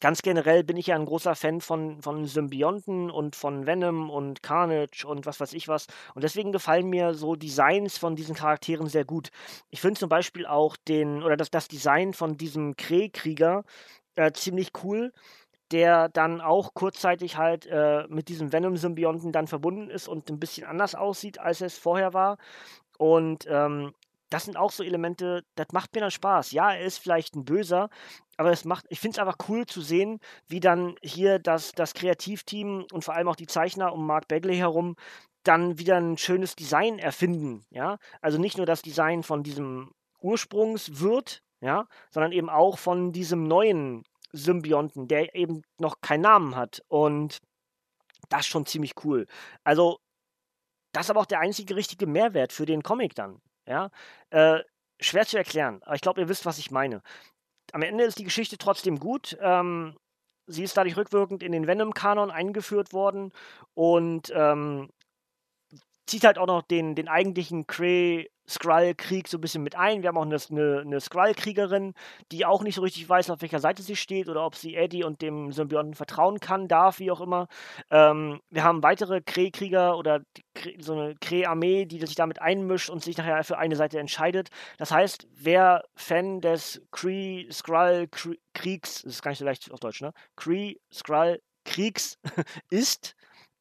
ganz 0.00 0.22
generell 0.22 0.64
bin 0.64 0.76
ich 0.76 0.88
ja 0.88 0.96
ein 0.96 1.04
großer 1.06 1.34
Fan 1.34 1.60
von, 1.60 2.00
von 2.02 2.26
Symbionten 2.26 3.10
und 3.10 3.36
von 3.36 3.66
Venom 3.66 4.10
und 4.10 4.42
Carnage 4.42 5.04
und 5.06 5.26
was 5.26 5.40
weiß 5.40 5.52
ich 5.52 5.68
was. 5.68 5.86
Und 6.14 6.24
deswegen 6.24 6.52
gefallen 6.52 6.88
mir 6.88 7.14
so 7.14 7.36
Designs 7.36 7.98
von 7.98 8.16
diesen 8.16 8.34
Charakteren 8.34 8.86
sehr 8.88 9.04
gut. 9.04 9.30
Ich 9.70 9.80
finde 9.80 10.00
zum 10.00 10.08
Beispiel 10.08 10.46
auch 10.46 10.76
den, 10.88 11.22
oder 11.22 11.36
das, 11.36 11.50
das 11.50 11.68
Design 11.68 12.14
von 12.14 12.36
diesem 12.36 12.76
Kree-Krieger 12.76 13.64
äh, 14.16 14.32
ziemlich 14.32 14.70
cool 14.82 15.12
der 15.72 16.08
dann 16.08 16.40
auch 16.40 16.74
kurzzeitig 16.74 17.36
halt 17.38 17.66
äh, 17.66 18.04
mit 18.08 18.28
diesem 18.28 18.52
Venom-Symbionten 18.52 19.32
dann 19.32 19.46
verbunden 19.46 19.90
ist 19.90 20.06
und 20.06 20.30
ein 20.30 20.38
bisschen 20.38 20.66
anders 20.66 20.94
aussieht, 20.94 21.40
als 21.40 21.62
es 21.62 21.78
vorher 21.78 22.12
war. 22.12 22.36
Und 22.98 23.46
ähm, 23.48 23.94
das 24.32 24.44
sind 24.44 24.56
auch 24.56 24.72
so 24.72 24.82
Elemente, 24.82 25.44
das 25.56 25.68
macht 25.72 25.94
mir 25.94 26.00
dann 26.00 26.10
Spaß. 26.10 26.52
Ja, 26.52 26.72
er 26.72 26.84
ist 26.84 26.98
vielleicht 26.98 27.36
ein 27.36 27.44
Böser, 27.44 27.90
aber 28.38 28.50
es 28.50 28.64
macht, 28.64 28.86
ich 28.88 28.98
finde 28.98 29.16
es 29.16 29.18
einfach 29.18 29.48
cool 29.48 29.66
zu 29.66 29.82
sehen, 29.82 30.20
wie 30.48 30.60
dann 30.60 30.96
hier 31.02 31.38
das, 31.38 31.72
das 31.72 31.92
Kreativteam 31.92 32.86
und 32.92 33.04
vor 33.04 33.14
allem 33.14 33.28
auch 33.28 33.36
die 33.36 33.46
Zeichner 33.46 33.92
um 33.92 34.06
Mark 34.06 34.28
Bagley 34.28 34.56
herum 34.56 34.96
dann 35.42 35.78
wieder 35.78 35.96
ein 35.96 36.16
schönes 36.16 36.56
Design 36.56 36.98
erfinden. 36.98 37.66
Ja, 37.70 37.98
also 38.22 38.38
nicht 38.38 38.56
nur 38.56 38.64
das 38.64 38.80
Design 38.80 39.22
von 39.22 39.42
diesem 39.42 39.90
Ursprungswirt, 40.20 41.42
ja, 41.60 41.86
sondern 42.10 42.32
eben 42.32 42.48
auch 42.48 42.78
von 42.78 43.12
diesem 43.12 43.44
neuen 43.44 44.02
Symbionten, 44.32 45.08
der 45.08 45.34
eben 45.34 45.62
noch 45.78 46.00
keinen 46.00 46.22
Namen 46.22 46.56
hat. 46.56 46.82
Und 46.88 47.38
das 48.30 48.40
ist 48.40 48.46
schon 48.46 48.64
ziemlich 48.64 48.92
cool. 49.04 49.26
Also, 49.62 49.98
das 50.92 51.06
ist 51.06 51.10
aber 51.10 51.20
auch 51.20 51.26
der 51.26 51.40
einzige 51.40 51.76
richtige 51.76 52.06
Mehrwert 52.06 52.52
für 52.52 52.66
den 52.66 52.82
Comic 52.82 53.14
dann. 53.14 53.42
Ja, 53.66 53.90
äh, 54.30 54.60
schwer 55.00 55.26
zu 55.26 55.36
erklären, 55.36 55.82
aber 55.84 55.94
ich 55.94 56.00
glaube, 56.00 56.20
ihr 56.20 56.28
wisst, 56.28 56.46
was 56.46 56.58
ich 56.58 56.70
meine. 56.70 57.02
Am 57.72 57.82
Ende 57.82 58.04
ist 58.04 58.18
die 58.18 58.24
Geschichte 58.24 58.58
trotzdem 58.58 58.98
gut. 58.98 59.36
Ähm, 59.40 59.96
sie 60.46 60.64
ist 60.64 60.76
dadurch 60.76 60.96
rückwirkend 60.96 61.42
in 61.42 61.52
den 61.52 61.66
Venom-Kanon 61.66 62.30
eingeführt 62.30 62.92
worden 62.92 63.32
und 63.74 64.32
ähm, 64.34 64.90
zieht 66.06 66.24
halt 66.24 66.38
auch 66.38 66.46
noch 66.46 66.62
den, 66.62 66.94
den 66.94 67.08
eigentlichen 67.08 67.66
Kree 67.66 68.28
Skrull-Krieg 68.48 69.28
so 69.28 69.38
ein 69.38 69.40
bisschen 69.40 69.62
mit 69.62 69.76
ein. 69.76 70.02
Wir 70.02 70.08
haben 70.08 70.18
auch 70.18 70.22
eine, 70.22 70.36
eine, 70.50 70.80
eine 70.80 71.00
Skrull-Kriegerin, 71.00 71.94
die 72.30 72.44
auch 72.44 72.62
nicht 72.62 72.74
so 72.74 72.82
richtig 72.82 73.08
weiß, 73.08 73.30
auf 73.30 73.42
welcher 73.42 73.60
Seite 73.60 73.82
sie 73.82 73.96
steht 73.96 74.28
oder 74.28 74.44
ob 74.44 74.56
sie 74.56 74.76
Eddie 74.76 75.04
und 75.04 75.22
dem 75.22 75.52
Symbionten 75.52 75.94
vertrauen 75.94 76.40
kann, 76.40 76.68
darf, 76.68 76.98
wie 76.98 77.10
auch 77.10 77.20
immer. 77.20 77.46
Ähm, 77.90 78.40
wir 78.50 78.64
haben 78.64 78.82
weitere 78.82 79.20
Kree-Krieger 79.20 79.96
oder 79.96 80.22
so 80.78 80.94
eine 80.94 81.14
Kree-Armee, 81.16 81.86
die 81.86 82.00
sich 82.00 82.14
damit 82.14 82.40
einmischt 82.40 82.90
und 82.90 83.02
sich 83.02 83.16
nachher 83.16 83.42
für 83.44 83.58
eine 83.58 83.76
Seite 83.76 83.98
entscheidet. 83.98 84.50
Das 84.78 84.90
heißt, 84.90 85.26
wer 85.32 85.84
Fan 85.94 86.40
des 86.40 86.82
Kree-Skrull-Kriegs, 86.90 89.02
das 89.02 89.14
ist 89.14 89.22
gar 89.22 89.30
nicht 89.30 89.38
so 89.38 89.44
leicht 89.44 89.70
auf 89.72 89.80
Deutsch, 89.80 90.02
ne? 90.02 90.12
Kree-Skrull-Kriegs 90.36 92.18
ist, 92.70 93.14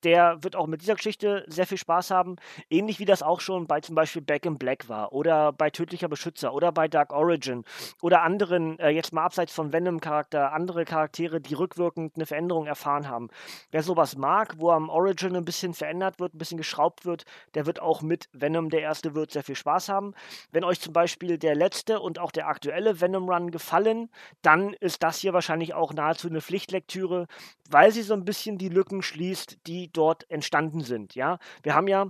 der 0.03 0.43
wird 0.43 0.55
auch 0.55 0.67
mit 0.67 0.81
dieser 0.81 0.95
Geschichte 0.95 1.43
sehr 1.47 1.67
viel 1.67 1.77
Spaß 1.77 2.11
haben. 2.11 2.35
Ähnlich 2.69 2.99
wie 2.99 3.05
das 3.05 3.23
auch 3.23 3.39
schon 3.39 3.67
bei 3.67 3.81
zum 3.81 3.95
Beispiel 3.95 4.21
Back 4.21 4.45
in 4.45 4.57
Black 4.57 4.89
war 4.89 5.13
oder 5.13 5.51
bei 5.51 5.69
Tödlicher 5.69 6.07
Beschützer 6.07 6.53
oder 6.53 6.71
bei 6.71 6.87
Dark 6.87 7.13
Origin 7.13 7.63
oder 8.01 8.21
anderen, 8.23 8.79
äh, 8.79 8.89
jetzt 8.89 9.13
mal 9.13 9.23
abseits 9.23 9.53
von 9.53 9.73
Venom-Charakter, 9.73 10.53
andere 10.53 10.85
Charaktere, 10.85 11.41
die 11.41 11.53
rückwirkend 11.53 12.15
eine 12.15 12.25
Veränderung 12.25 12.65
erfahren 12.65 13.07
haben. 13.07 13.29
Wer 13.71 13.83
sowas 13.83 14.17
mag, 14.17 14.55
wo 14.57 14.71
am 14.71 14.89
Origin 14.89 15.35
ein 15.35 15.45
bisschen 15.45 15.73
verändert 15.73 16.19
wird, 16.19 16.33
ein 16.33 16.37
bisschen 16.37 16.57
geschraubt 16.57 17.05
wird, 17.05 17.25
der 17.53 17.65
wird 17.65 17.81
auch 17.81 18.01
mit 18.01 18.29
Venom 18.33 18.69
der 18.69 18.81
erste 18.81 19.15
wird 19.15 19.31
sehr 19.31 19.43
viel 19.43 19.55
Spaß 19.55 19.89
haben. 19.89 20.13
Wenn 20.51 20.63
euch 20.63 20.79
zum 20.79 20.93
Beispiel 20.93 21.37
der 21.37 21.55
letzte 21.55 21.99
und 21.99 22.19
auch 22.19 22.31
der 22.31 22.47
aktuelle 22.47 23.01
Venom 23.01 23.29
Run 23.29 23.51
gefallen, 23.51 24.09
dann 24.41 24.73
ist 24.73 25.03
das 25.03 25.19
hier 25.19 25.33
wahrscheinlich 25.33 25.73
auch 25.73 25.93
nahezu 25.93 26.27
eine 26.27 26.41
Pflichtlektüre, 26.41 27.27
weil 27.69 27.91
sie 27.91 28.01
so 28.01 28.13
ein 28.13 28.25
bisschen 28.25 28.57
die 28.57 28.69
Lücken 28.69 29.01
schließt, 29.01 29.59
die 29.67 29.90
dort 29.91 30.29
entstanden 30.29 30.81
sind. 30.81 31.15
Ja, 31.15 31.39
wir 31.63 31.75
haben 31.75 31.87
ja, 31.87 32.07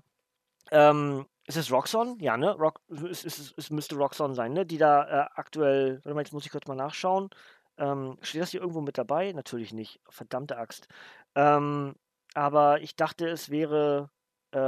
ähm, 0.72 1.26
ist 1.48 1.58
es 1.58 1.72
Roxxon? 1.72 2.18
Ja, 2.20 2.38
ne? 2.38 2.52
Rock, 2.54 2.82
es, 2.90 3.26
es, 3.26 3.54
es 3.58 3.70
müsste 3.72 3.96
Roxxon 3.96 4.36
sein, 4.36 4.54
ne? 4.54 4.66
Die 4.66 4.78
da 4.78 5.04
äh, 5.04 5.30
aktuell, 5.36 5.96
warte 6.04 6.14
mal, 6.16 6.22
jetzt 6.22 6.34
muss 6.34 6.46
ich 6.46 6.52
kurz 6.52 6.68
mal 6.68 6.76
nachschauen. 6.76 7.30
Ähm, 7.78 8.18
steht 8.22 8.42
das 8.42 8.52
hier 8.52 8.62
irgendwo 8.62 8.82
mit 8.82 8.98
dabei? 8.98 9.32
Natürlich 9.34 9.74
nicht. 9.74 10.00
Verdammte 10.10 10.58
Axt. 10.58 10.88
Ähm, 11.36 11.96
aber 12.34 12.82
ich 12.82 12.96
dachte, 12.96 13.28
es 13.28 13.50
wäre, 13.50 14.10
äh, 14.52 14.60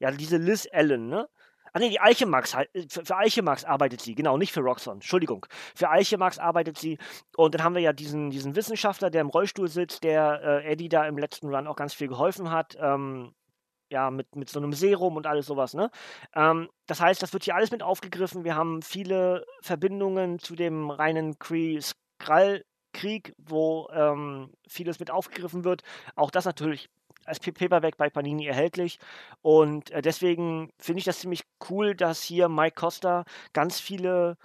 ja, 0.00 0.10
diese 0.12 0.36
Liz 0.38 0.68
Allen, 0.72 1.08
ne? 1.08 1.28
Ah 1.72 1.78
nee, 1.78 1.90
die 1.90 2.00
Eichemax, 2.00 2.54
äh, 2.54 2.66
für, 2.88 3.04
für 3.04 3.16
Eichemax 3.16 3.64
arbeitet 3.64 4.00
sie, 4.00 4.14
genau, 4.14 4.36
nicht 4.36 4.52
für 4.52 4.60
Roxxon, 4.60 4.94
Entschuldigung. 4.94 5.46
Für 5.74 5.90
Eichemax 5.90 6.38
arbeitet 6.38 6.78
sie 6.78 6.98
und 7.36 7.54
dann 7.54 7.64
haben 7.64 7.74
wir 7.74 7.82
ja 7.82 7.92
diesen, 7.92 8.30
diesen 8.30 8.56
Wissenschaftler, 8.56 9.10
der 9.10 9.20
im 9.22 9.28
Rollstuhl 9.28 9.68
sitzt, 9.68 10.04
der 10.04 10.40
äh, 10.42 10.72
Eddie 10.72 10.88
da 10.88 11.06
im 11.06 11.18
letzten 11.18 11.54
Run 11.54 11.66
auch 11.66 11.76
ganz 11.76 11.94
viel 11.94 12.08
geholfen 12.08 12.50
hat. 12.50 12.76
Ähm, 12.80 13.34
ja, 13.90 14.10
mit, 14.10 14.36
mit 14.36 14.50
so 14.50 14.58
einem 14.60 14.72
Serum 14.72 15.16
und 15.16 15.26
alles 15.26 15.46
sowas, 15.46 15.74
ne? 15.74 15.90
Ähm, 16.34 16.68
das 16.86 17.00
heißt, 17.00 17.22
das 17.22 17.32
wird 17.32 17.44
hier 17.44 17.54
alles 17.54 17.70
mit 17.70 17.82
aufgegriffen. 17.82 18.44
Wir 18.44 18.54
haben 18.54 18.82
viele 18.82 19.46
Verbindungen 19.62 20.38
zu 20.38 20.54
dem 20.56 20.90
reinen 20.90 21.38
Kree-Skrull-Krieg, 21.38 23.34
wo 23.38 23.88
ähm, 23.92 24.52
vieles 24.68 25.00
mit 25.00 25.10
aufgegriffen 25.10 25.64
wird. 25.64 25.82
Auch 26.16 26.30
das 26.30 26.44
natürlich 26.44 26.90
als 27.28 27.40
Paperback 27.40 27.96
bei 27.96 28.10
Panini 28.10 28.46
erhältlich. 28.46 28.98
Und 29.42 29.90
äh, 29.90 30.02
deswegen 30.02 30.72
finde 30.78 30.98
ich 31.00 31.04
das 31.04 31.20
ziemlich 31.20 31.42
cool, 31.70 31.94
dass 31.94 32.22
hier 32.22 32.48
Mike 32.48 32.74
Costa 32.76 33.24
ganz 33.52 33.80
viele 33.80 34.36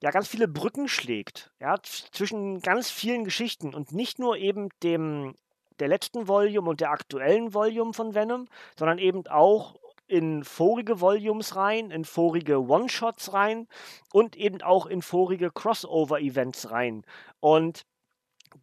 ja, 0.00 0.10
ganz 0.10 0.28
viele 0.28 0.46
Brücken 0.46 0.86
schlägt, 0.86 1.50
ja, 1.60 1.74
zwischen 1.82 2.60
ganz 2.60 2.88
vielen 2.88 3.24
Geschichten 3.24 3.74
und 3.74 3.92
nicht 3.92 4.20
nur 4.20 4.36
eben 4.36 4.68
dem 4.82 5.34
der 5.80 5.88
letzten 5.88 6.28
Volume 6.28 6.70
und 6.70 6.80
der 6.80 6.90
aktuellen 6.90 7.54
Volume 7.54 7.92
von 7.92 8.14
Venom, 8.14 8.46
sondern 8.76 8.98
eben 8.98 9.26
auch 9.26 9.76
in 10.06 10.42
vorige 10.42 11.00
Volumes 11.00 11.54
rein, 11.54 11.90
in 11.90 12.04
vorige 12.04 12.60
One-Shots 12.60 13.32
rein 13.32 13.68
und 14.12 14.36
eben 14.36 14.62
auch 14.62 14.86
in 14.86 15.02
vorige 15.02 15.50
Crossover-Events 15.50 16.70
rein. 16.70 17.04
Und 17.40 17.82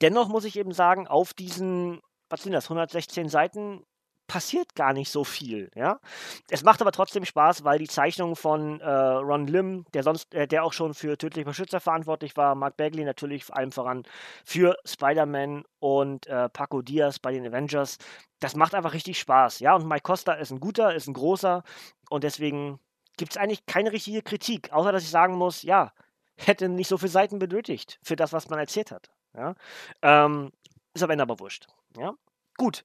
dennoch 0.02 0.28
muss 0.28 0.44
ich 0.44 0.58
eben 0.58 0.74
sagen, 0.74 1.08
auf 1.08 1.34
diesen 1.34 2.02
was 2.30 2.44
sind 2.44 2.54
das, 2.54 2.66
116 2.66 3.30
Seiten, 3.30 3.86
passiert 4.28 4.76
gar 4.76 4.94
nicht 4.94 5.10
so 5.12 5.24
viel, 5.24 5.70
ja. 5.76 6.00
Es 6.50 6.64
macht 6.64 6.82
aber 6.82 6.92
trotzdem 6.92 7.26
Spaß, 7.26 7.64
weil 7.64 7.80
die 7.80 7.88
Zeichnung 7.88 8.36
von 8.36 8.80
äh, 8.82 8.90
Ron 8.90 9.48
Lim, 9.48 9.86
der 9.94 10.04
sonst, 10.04 10.34
äh, 10.34 10.48
der 10.48 10.64
auch 10.64 10.74
schon 10.74 10.94
für 10.94 11.18
Tödliche 11.18 11.46
Beschützer 11.46 11.80
verantwortlich 11.80 12.36
war, 12.36 12.56
Mark 12.56 12.78
Bagley 12.78 13.04
natürlich 13.04 13.46
vor 13.46 13.58
allem 13.58 13.72
voran 13.72 14.04
für 14.44 14.78
Spider-Man 14.86 15.64
und 15.80 16.28
äh, 16.28 16.50
Paco 16.50 16.82
Diaz 16.82 17.20
bei 17.20 17.32
den 17.34 17.46
Avengers, 17.46 17.98
das 18.40 18.56
macht 18.56 18.74
einfach 18.76 18.94
richtig 18.94 19.20
Spaß, 19.20 19.60
ja. 19.60 19.76
Und 19.76 19.88
Mike 19.88 20.04
Costa 20.04 20.34
ist 20.34 20.52
ein 20.52 20.60
guter, 20.60 20.94
ist 20.96 21.08
ein 21.08 21.14
großer 21.14 21.64
und 22.10 22.24
deswegen 22.24 22.80
gibt 23.18 23.32
es 23.32 23.38
eigentlich 23.38 23.66
keine 23.66 23.92
richtige 23.92 24.22
Kritik, 24.22 24.74
außer 24.74 24.92
dass 24.92 25.04
ich 25.04 25.10
sagen 25.10 25.36
muss, 25.36 25.62
ja, 25.64 25.94
hätte 26.38 26.68
nicht 26.68 26.88
so 26.88 26.98
viele 26.98 27.12
Seiten 27.12 27.40
benötigt 27.40 28.00
für 28.04 28.16
das, 28.16 28.34
was 28.34 28.50
man 28.50 28.60
erzählt 28.60 28.92
hat, 28.92 29.12
ja. 29.36 29.56
Ähm, 30.02 30.52
ist 30.96 31.04
am 31.04 31.10
Ende 31.10 31.24
aber 31.24 31.40
wurscht. 31.40 31.68
Ja? 31.98 32.16
Gut. 32.58 32.84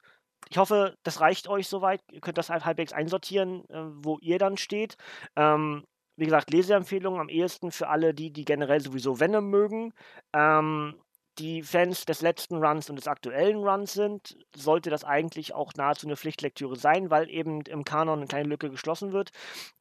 Ich 0.48 0.58
hoffe, 0.58 0.96
das 1.02 1.20
reicht 1.20 1.48
euch 1.48 1.68
soweit. 1.68 2.02
Ihr 2.10 2.20
könnt 2.20 2.38
das 2.38 2.50
halbwegs 2.50 2.92
einsortieren, 2.92 3.68
äh, 3.68 3.82
wo 3.92 4.18
ihr 4.20 4.38
dann 4.38 4.56
steht. 4.56 4.96
Ähm, 5.36 5.84
wie 6.16 6.24
gesagt, 6.24 6.50
Leseempfehlungen 6.50 7.20
am 7.20 7.28
ehesten 7.28 7.70
für 7.70 7.88
alle, 7.88 8.12
die, 8.14 8.32
die 8.32 8.44
generell 8.44 8.80
sowieso 8.80 9.20
Venom 9.20 9.48
mögen. 9.48 9.92
Ähm, 10.34 11.00
die 11.38 11.62
Fans 11.62 12.04
des 12.04 12.20
letzten 12.20 12.56
Runs 12.56 12.90
und 12.90 12.96
des 12.96 13.06
aktuellen 13.06 13.64
Runs 13.64 13.94
sind, 13.94 14.36
sollte 14.54 14.90
das 14.90 15.04
eigentlich 15.04 15.54
auch 15.54 15.72
nahezu 15.74 16.06
eine 16.06 16.16
Pflichtlektüre 16.16 16.76
sein, 16.76 17.10
weil 17.10 17.30
eben 17.30 17.62
im 17.62 17.84
Kanon 17.84 18.18
eine 18.18 18.26
kleine 18.26 18.48
Lücke 18.48 18.70
geschlossen 18.70 19.12
wird, 19.12 19.30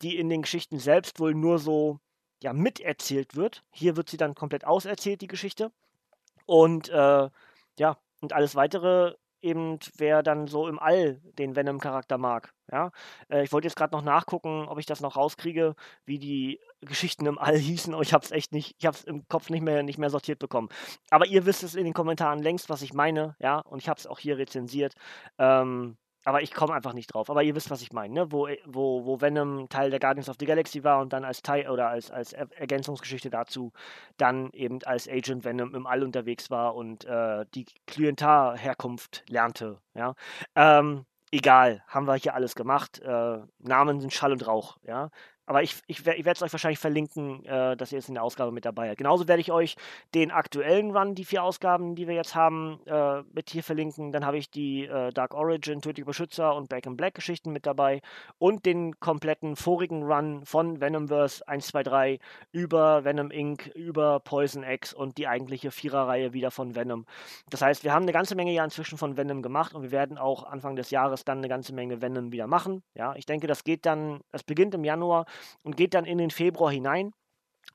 die 0.02 0.18
in 0.18 0.30
den 0.30 0.44
Geschichten 0.44 0.80
selbst 0.80 1.20
wohl 1.20 1.34
nur 1.34 1.60
so 1.60 2.00
ja, 2.42 2.54
miterzählt 2.54 3.36
wird. 3.36 3.64
Hier 3.72 3.98
wird 3.98 4.10
sie 4.10 4.18
dann 4.18 4.36
komplett 4.36 4.66
auserzählt, 4.66 5.22
die 5.22 5.28
Geschichte. 5.28 5.72
Und 6.46 6.90
äh, 6.90 7.30
ja, 7.78 7.98
und 8.22 8.34
alles 8.34 8.56
weitere 8.56 9.16
eben, 9.42 9.80
wer 9.98 10.24
dann 10.24 10.48
so 10.48 10.68
im 10.68 10.80
All 10.80 11.20
den 11.38 11.56
Venom-Charakter 11.56 12.18
mag. 12.18 12.54
Ja, 12.72 12.92
äh, 13.30 13.44
ich 13.44 13.52
wollte 13.52 13.68
jetzt 13.68 13.76
gerade 13.76 13.96
noch 13.96 14.04
nachgucken, 14.04 14.66
ob 14.68 14.80
ich 14.80 14.86
das 14.86 15.02
noch 15.02 15.16
rauskriege, 15.16 15.76
wie 16.06 16.20
die 16.20 16.60
Geschichten 16.82 17.26
im 17.26 17.38
All 17.40 17.58
hießen, 17.58 17.94
aber 17.94 18.04
ich 18.04 18.14
habe 18.14 18.26
es 18.26 18.32
echt 18.32 18.52
nicht, 18.52 18.76
ich 18.78 18.86
habe 18.86 18.98
es 18.98 19.04
im 19.04 19.28
Kopf 19.28 19.50
nicht 19.50 19.62
mehr, 19.62 19.84
nicht 19.84 19.98
mehr 19.98 20.10
sortiert 20.10 20.40
bekommen. 20.40 20.70
Aber 21.10 21.26
ihr 21.26 21.46
wisst 21.46 21.64
es 21.64 21.76
in 21.76 21.86
den 21.86 21.94
Kommentaren 21.94 22.42
längst, 22.42 22.70
was 22.70 22.82
ich 22.82 22.94
meine, 22.94 23.36
ja, 23.40 23.60
und 23.60 23.80
ich 23.80 23.90
habe 23.90 24.00
es 24.00 24.08
auch 24.08 24.20
hier 24.20 24.38
rezensiert. 24.38 24.94
Ähm, 25.38 25.98
aber 26.30 26.44
ich 26.44 26.54
komme 26.54 26.76
einfach 26.76 26.94
nicht 26.94 27.08
drauf. 27.08 27.32
Aber 27.32 27.42
ihr 27.42 27.56
wisst, 27.56 27.72
was 27.72 27.82
ich 27.82 27.92
meine, 27.92 28.14
ne? 28.14 28.32
Wo, 28.32 28.46
äh, 28.46 28.60
wo, 28.66 29.04
wo 29.06 29.20
Venom 29.20 29.68
Teil 29.68 29.90
der 29.90 30.00
Guardians 30.00 30.30
of 30.30 30.36
the 30.40 30.46
Galaxy 30.46 30.84
war 30.84 31.02
und 31.02 31.12
dann 31.12 31.26
als 31.26 31.42
Teil 31.42 31.68
oder 31.68 31.90
als, 31.90 32.12
als 32.12 32.34
Ergänzungsgeschichte 32.34 33.32
dazu 33.32 33.74
dann 34.18 34.52
eben 34.52 34.80
als 34.84 35.10
Agent 35.10 35.44
Venom 35.44 35.74
im 35.74 35.88
All 35.88 36.04
unterwegs 36.04 36.52
war 36.52 36.76
und 36.76 37.04
äh, 37.06 37.46
die 37.56 37.66
Klientar-Herkunft 37.88 39.24
lernte. 39.28 39.80
Ja. 39.96 40.14
Ähm, 40.56 41.06
egal, 41.32 41.84
haben 41.88 42.06
wir 42.06 42.14
hier 42.14 42.36
alles 42.36 42.54
gemacht. 42.54 43.00
Äh, 43.00 43.40
Namen 43.58 44.00
sind 44.00 44.14
Schall 44.14 44.32
und 44.32 44.46
Rauch, 44.46 44.78
ja. 44.84 45.10
Aber 45.50 45.64
ich, 45.64 45.82
ich, 45.88 46.06
ich 46.06 46.06
werde 46.06 46.32
es 46.34 46.44
euch 46.44 46.52
wahrscheinlich 46.54 46.78
verlinken, 46.78 47.44
äh, 47.44 47.76
dass 47.76 47.92
ihr 47.92 47.98
es 47.98 48.08
in 48.08 48.14
der 48.14 48.22
Ausgabe 48.22 48.52
mit 48.52 48.66
dabei 48.66 48.90
habt. 48.90 49.00
Genauso 49.00 49.28
werde 49.28 49.42
ich 49.42 49.52
euch 49.52 49.78
den 50.14 50.30
aktuellen 50.30 50.96
Run, 50.96 51.16
die 51.16 51.26
vier 51.26 51.44
Ausgaben, 51.44 51.96
die 51.96 52.08
wir 52.08 52.14
jetzt 52.14 52.36
haben, 52.36 52.80
äh, 52.86 53.24
mit 53.34 53.50
hier 53.50 53.64
verlinken. 53.64 54.12
Dann 54.12 54.28
habe 54.28 54.38
ich 54.38 54.52
die 54.52 54.86
äh, 54.86 55.10
Dark 55.12 55.34
Origin, 55.34 55.82
Tödliche 55.82 56.06
Beschützer 56.06 56.54
und 56.54 56.70
Back 56.70 56.86
in 56.86 56.96
Black 56.96 57.16
Geschichten 57.16 57.52
mit 57.52 57.66
dabei. 57.66 58.02
Und 58.38 58.68
den 58.68 59.00
kompletten 59.00 59.56
vorigen 59.56 60.04
Run 60.04 60.46
von 60.46 60.82
Venomverse 60.82 61.48
1, 61.48 61.66
2, 61.66 61.82
3 61.82 62.20
über 62.52 63.04
Venom 63.04 63.32
Inc., 63.32 63.72
über 63.74 64.20
Poison 64.20 64.62
X 64.62 64.94
und 64.94 65.18
die 65.18 65.28
eigentliche 65.28 65.72
Viererreihe 65.72 66.32
wieder 66.32 66.52
von 66.52 66.76
Venom. 66.76 67.08
Das 67.50 67.64
heißt, 67.64 67.84
wir 67.84 67.92
haben 67.92 68.04
eine 68.04 68.14
ganze 68.14 68.36
Menge 68.36 68.52
ja 68.52 68.64
inzwischen 68.64 69.00
von 69.00 69.18
Venom 69.18 69.42
gemacht 69.42 69.74
und 69.74 69.82
wir 69.82 69.92
werden 69.92 70.20
auch 70.20 70.44
Anfang 70.44 70.76
des 70.76 70.92
Jahres 70.92 71.26
dann 71.26 71.40
eine 71.40 71.50
ganze 71.50 71.74
Menge 71.74 72.04
Venom 72.04 72.32
wieder 72.32 72.46
machen. 72.46 72.84
Ja, 72.94 73.16
ich 73.16 73.26
denke, 73.26 73.48
das 73.48 73.64
geht 73.64 73.88
dann, 73.88 74.20
das 74.32 74.44
beginnt 74.44 74.76
im 74.76 74.84
Januar 74.84 75.26
und 75.64 75.78
geht 75.78 75.94
dann 75.94 76.06
in 76.06 76.18
den 76.18 76.32
Februar 76.32 76.72
hinein. 76.72 77.12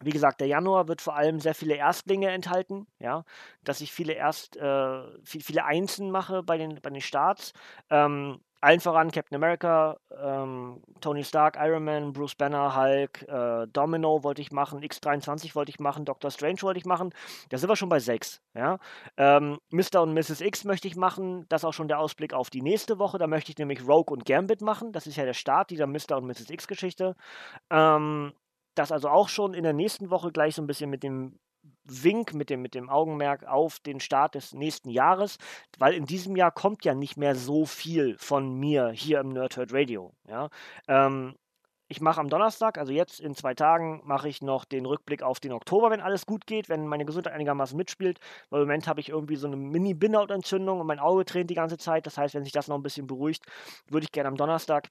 Wie 0.00 0.10
gesagt, 0.10 0.40
der 0.40 0.48
Januar 0.48 0.88
wird 0.88 1.00
vor 1.00 1.16
allem 1.16 1.40
sehr 1.40 1.54
viele 1.54 1.76
Erstlinge 1.76 2.30
enthalten, 2.30 2.86
ja, 2.98 3.24
dass 3.62 3.80
ich 3.80 3.92
viele 3.92 4.14
Erst, 4.14 4.56
äh, 4.56 5.02
viel, 5.24 5.42
viele 5.42 5.64
Einsen 5.64 6.10
mache 6.10 6.42
bei 6.42 6.58
den, 6.58 6.80
bei 6.82 6.90
den 6.90 7.00
Starts. 7.00 7.52
Ähm, 7.90 8.40
allen 8.64 8.80
voran 8.80 9.10
Captain 9.10 9.36
America, 9.36 9.96
ähm, 10.20 10.82
Tony 11.00 11.22
Stark, 11.22 11.56
Iron 11.60 11.84
Man, 11.84 12.12
Bruce 12.12 12.34
Banner, 12.34 12.74
Hulk, 12.74 13.22
äh, 13.28 13.66
Domino 13.68 14.24
wollte 14.24 14.40
ich 14.40 14.52
machen, 14.52 14.80
X23 14.80 15.54
wollte 15.54 15.70
ich 15.70 15.78
machen, 15.78 16.04
Doctor 16.04 16.30
Strange 16.30 16.62
wollte 16.62 16.78
ich 16.78 16.86
machen. 16.86 17.10
Da 17.50 17.58
sind 17.58 17.68
wir 17.68 17.76
schon 17.76 17.88
bei 17.88 18.00
sechs. 18.00 18.40
Ja? 18.54 18.78
Ähm, 19.16 19.58
Mr. 19.70 20.02
und 20.02 20.14
Mrs. 20.14 20.40
X 20.40 20.64
möchte 20.64 20.88
ich 20.88 20.96
machen. 20.96 21.46
Das 21.48 21.62
ist 21.62 21.66
auch 21.66 21.74
schon 21.74 21.88
der 21.88 21.98
Ausblick 21.98 22.32
auf 22.32 22.50
die 22.50 22.62
nächste 22.62 22.98
Woche. 22.98 23.18
Da 23.18 23.26
möchte 23.26 23.50
ich 23.50 23.58
nämlich 23.58 23.86
Rogue 23.86 24.12
und 24.12 24.24
Gambit 24.24 24.62
machen. 24.62 24.92
Das 24.92 25.06
ist 25.06 25.16
ja 25.16 25.24
der 25.24 25.34
Start 25.34 25.70
dieser 25.70 25.86
Mr. 25.86 26.16
und 26.16 26.26
Mrs. 26.26 26.50
X-Geschichte. 26.50 27.16
Ähm, 27.70 28.32
das 28.74 28.92
also 28.92 29.08
auch 29.08 29.28
schon 29.28 29.54
in 29.54 29.62
der 29.62 29.72
nächsten 29.72 30.10
Woche 30.10 30.32
gleich 30.32 30.54
so 30.54 30.62
ein 30.62 30.66
bisschen 30.66 30.90
mit 30.90 31.02
dem 31.02 31.38
Wink 31.84 32.34
mit 32.34 32.50
dem, 32.50 32.62
mit 32.62 32.74
dem 32.74 32.88
Augenmerk 32.88 33.44
auf 33.44 33.78
den 33.78 34.00
Start 34.00 34.34
des 34.34 34.54
nächsten 34.54 34.90
Jahres, 34.90 35.38
weil 35.78 35.94
in 35.94 36.06
diesem 36.06 36.36
Jahr 36.36 36.50
kommt 36.50 36.84
ja 36.84 36.94
nicht 36.94 37.16
mehr 37.16 37.34
so 37.34 37.66
viel 37.66 38.16
von 38.18 38.54
mir 38.54 38.90
hier 38.90 39.20
im 39.20 39.30
Nerdhurt 39.30 39.72
Radio. 39.72 40.12
Ja? 40.26 40.48
Ähm, 40.88 41.34
ich 41.88 42.00
mache 42.00 42.18
am 42.18 42.30
Donnerstag, 42.30 42.78
also 42.78 42.92
jetzt 42.92 43.20
in 43.20 43.34
zwei 43.34 43.54
Tagen, 43.54 44.00
mache 44.04 44.28
ich 44.28 44.40
noch 44.40 44.64
den 44.64 44.86
Rückblick 44.86 45.22
auf 45.22 45.38
den 45.38 45.52
Oktober, 45.52 45.90
wenn 45.90 46.00
alles 46.00 46.24
gut 46.24 46.46
geht, 46.46 46.70
wenn 46.70 46.86
meine 46.86 47.04
Gesundheit 47.04 47.34
einigermaßen 47.34 47.76
mitspielt. 47.76 48.18
Weil 48.48 48.62
im 48.62 48.66
Moment 48.66 48.88
habe 48.88 49.00
ich 49.00 49.10
irgendwie 49.10 49.36
so 49.36 49.46
eine 49.46 49.56
Mini-Binderentzündung 49.56 50.80
und 50.80 50.86
mein 50.86 50.98
Auge 50.98 51.26
tränt 51.26 51.50
die 51.50 51.54
ganze 51.54 51.76
Zeit. 51.76 52.06
Das 52.06 52.16
heißt, 52.16 52.34
wenn 52.34 52.44
sich 52.44 52.52
das 52.52 52.68
noch 52.68 52.76
ein 52.76 52.82
bisschen 52.82 53.06
beruhigt, 53.06 53.44
würde 53.88 54.04
ich 54.04 54.12
gerne 54.12 54.28
am 54.28 54.36
Donnerstag 54.36 54.88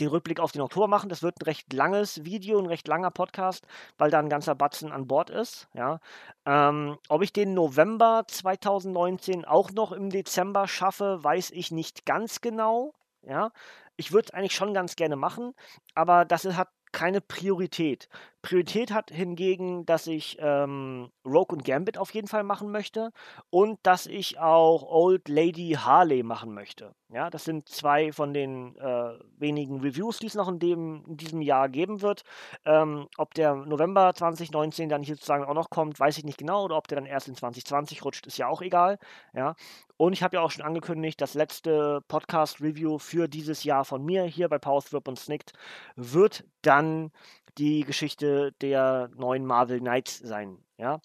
den 0.00 0.08
Rückblick 0.08 0.40
auf 0.40 0.52
den 0.52 0.62
Oktober 0.62 0.88
machen. 0.88 1.08
Das 1.08 1.22
wird 1.22 1.40
ein 1.40 1.44
recht 1.44 1.72
langes 1.72 2.24
Video, 2.24 2.58
ein 2.58 2.66
recht 2.66 2.88
langer 2.88 3.10
Podcast, 3.10 3.66
weil 3.96 4.10
da 4.10 4.18
ein 4.18 4.28
ganzer 4.28 4.54
Batzen 4.54 4.92
an 4.92 5.06
Bord 5.06 5.30
ist. 5.30 5.68
Ja. 5.74 6.00
Ähm, 6.46 6.98
ob 7.08 7.22
ich 7.22 7.32
den 7.32 7.54
November 7.54 8.24
2019 8.26 9.44
auch 9.44 9.70
noch 9.72 9.92
im 9.92 10.10
Dezember 10.10 10.68
schaffe, 10.68 11.22
weiß 11.22 11.50
ich 11.50 11.70
nicht 11.70 12.06
ganz 12.06 12.40
genau. 12.40 12.94
Ja. 13.22 13.50
Ich 13.96 14.12
würde 14.12 14.26
es 14.28 14.34
eigentlich 14.34 14.54
schon 14.54 14.74
ganz 14.74 14.94
gerne 14.94 15.16
machen, 15.16 15.54
aber 15.94 16.24
das 16.24 16.44
hat 16.44 16.68
keine 16.92 17.20
Priorität. 17.20 18.08
Priorität 18.42 18.92
hat 18.92 19.10
hingegen, 19.10 19.84
dass 19.84 20.06
ich 20.06 20.36
ähm, 20.40 21.10
Rogue 21.24 21.56
und 21.56 21.64
Gambit 21.64 21.98
auf 21.98 22.14
jeden 22.14 22.28
Fall 22.28 22.44
machen 22.44 22.70
möchte 22.70 23.10
und 23.50 23.78
dass 23.82 24.06
ich 24.06 24.38
auch 24.38 24.82
Old 24.84 25.28
Lady 25.28 25.76
Harley 25.78 26.22
machen 26.22 26.54
möchte. 26.54 26.94
Ja, 27.10 27.30
das 27.30 27.44
sind 27.44 27.68
zwei 27.68 28.12
von 28.12 28.34
den 28.34 28.76
äh, 28.76 29.18
wenigen 29.38 29.80
Reviews, 29.80 30.18
die 30.18 30.26
es 30.26 30.34
noch 30.34 30.48
in, 30.48 30.58
dem, 30.58 31.04
in 31.06 31.16
diesem 31.16 31.40
Jahr 31.40 31.68
geben 31.68 32.02
wird. 32.02 32.22
Ähm, 32.64 33.08
ob 33.16 33.34
der 33.34 33.54
November 33.54 34.12
2019 34.14 34.88
dann 34.88 35.02
hier 35.02 35.16
sozusagen 35.16 35.44
auch 35.44 35.54
noch 35.54 35.70
kommt, 35.70 35.98
weiß 35.98 36.18
ich 36.18 36.24
nicht 36.24 36.38
genau, 36.38 36.64
oder 36.64 36.76
ob 36.76 36.86
der 36.86 36.96
dann 36.96 37.06
erst 37.06 37.28
in 37.28 37.34
2020 37.34 38.04
rutscht, 38.04 38.26
ist 38.26 38.36
ja 38.36 38.46
auch 38.46 38.62
egal. 38.62 38.98
Ja, 39.34 39.54
und 39.96 40.12
ich 40.12 40.22
habe 40.22 40.36
ja 40.36 40.42
auch 40.42 40.50
schon 40.50 40.64
angekündigt, 40.64 41.20
das 41.20 41.34
letzte 41.34 42.02
Podcast-Review 42.08 42.98
für 42.98 43.26
dieses 43.26 43.64
Jahr 43.64 43.84
von 43.84 44.04
mir 44.04 44.24
hier 44.24 44.48
bei 44.48 44.58
Powerthrip 44.58 45.08
und 45.08 45.18
Snicked 45.18 45.54
wird 45.96 46.44
dann 46.62 47.10
die 47.58 47.84
Geschichte 47.84 48.52
der 48.60 49.10
neuen 49.16 49.44
Marvel 49.44 49.80
Knights 49.80 50.18
sein. 50.18 50.58
Ja, 50.78 51.00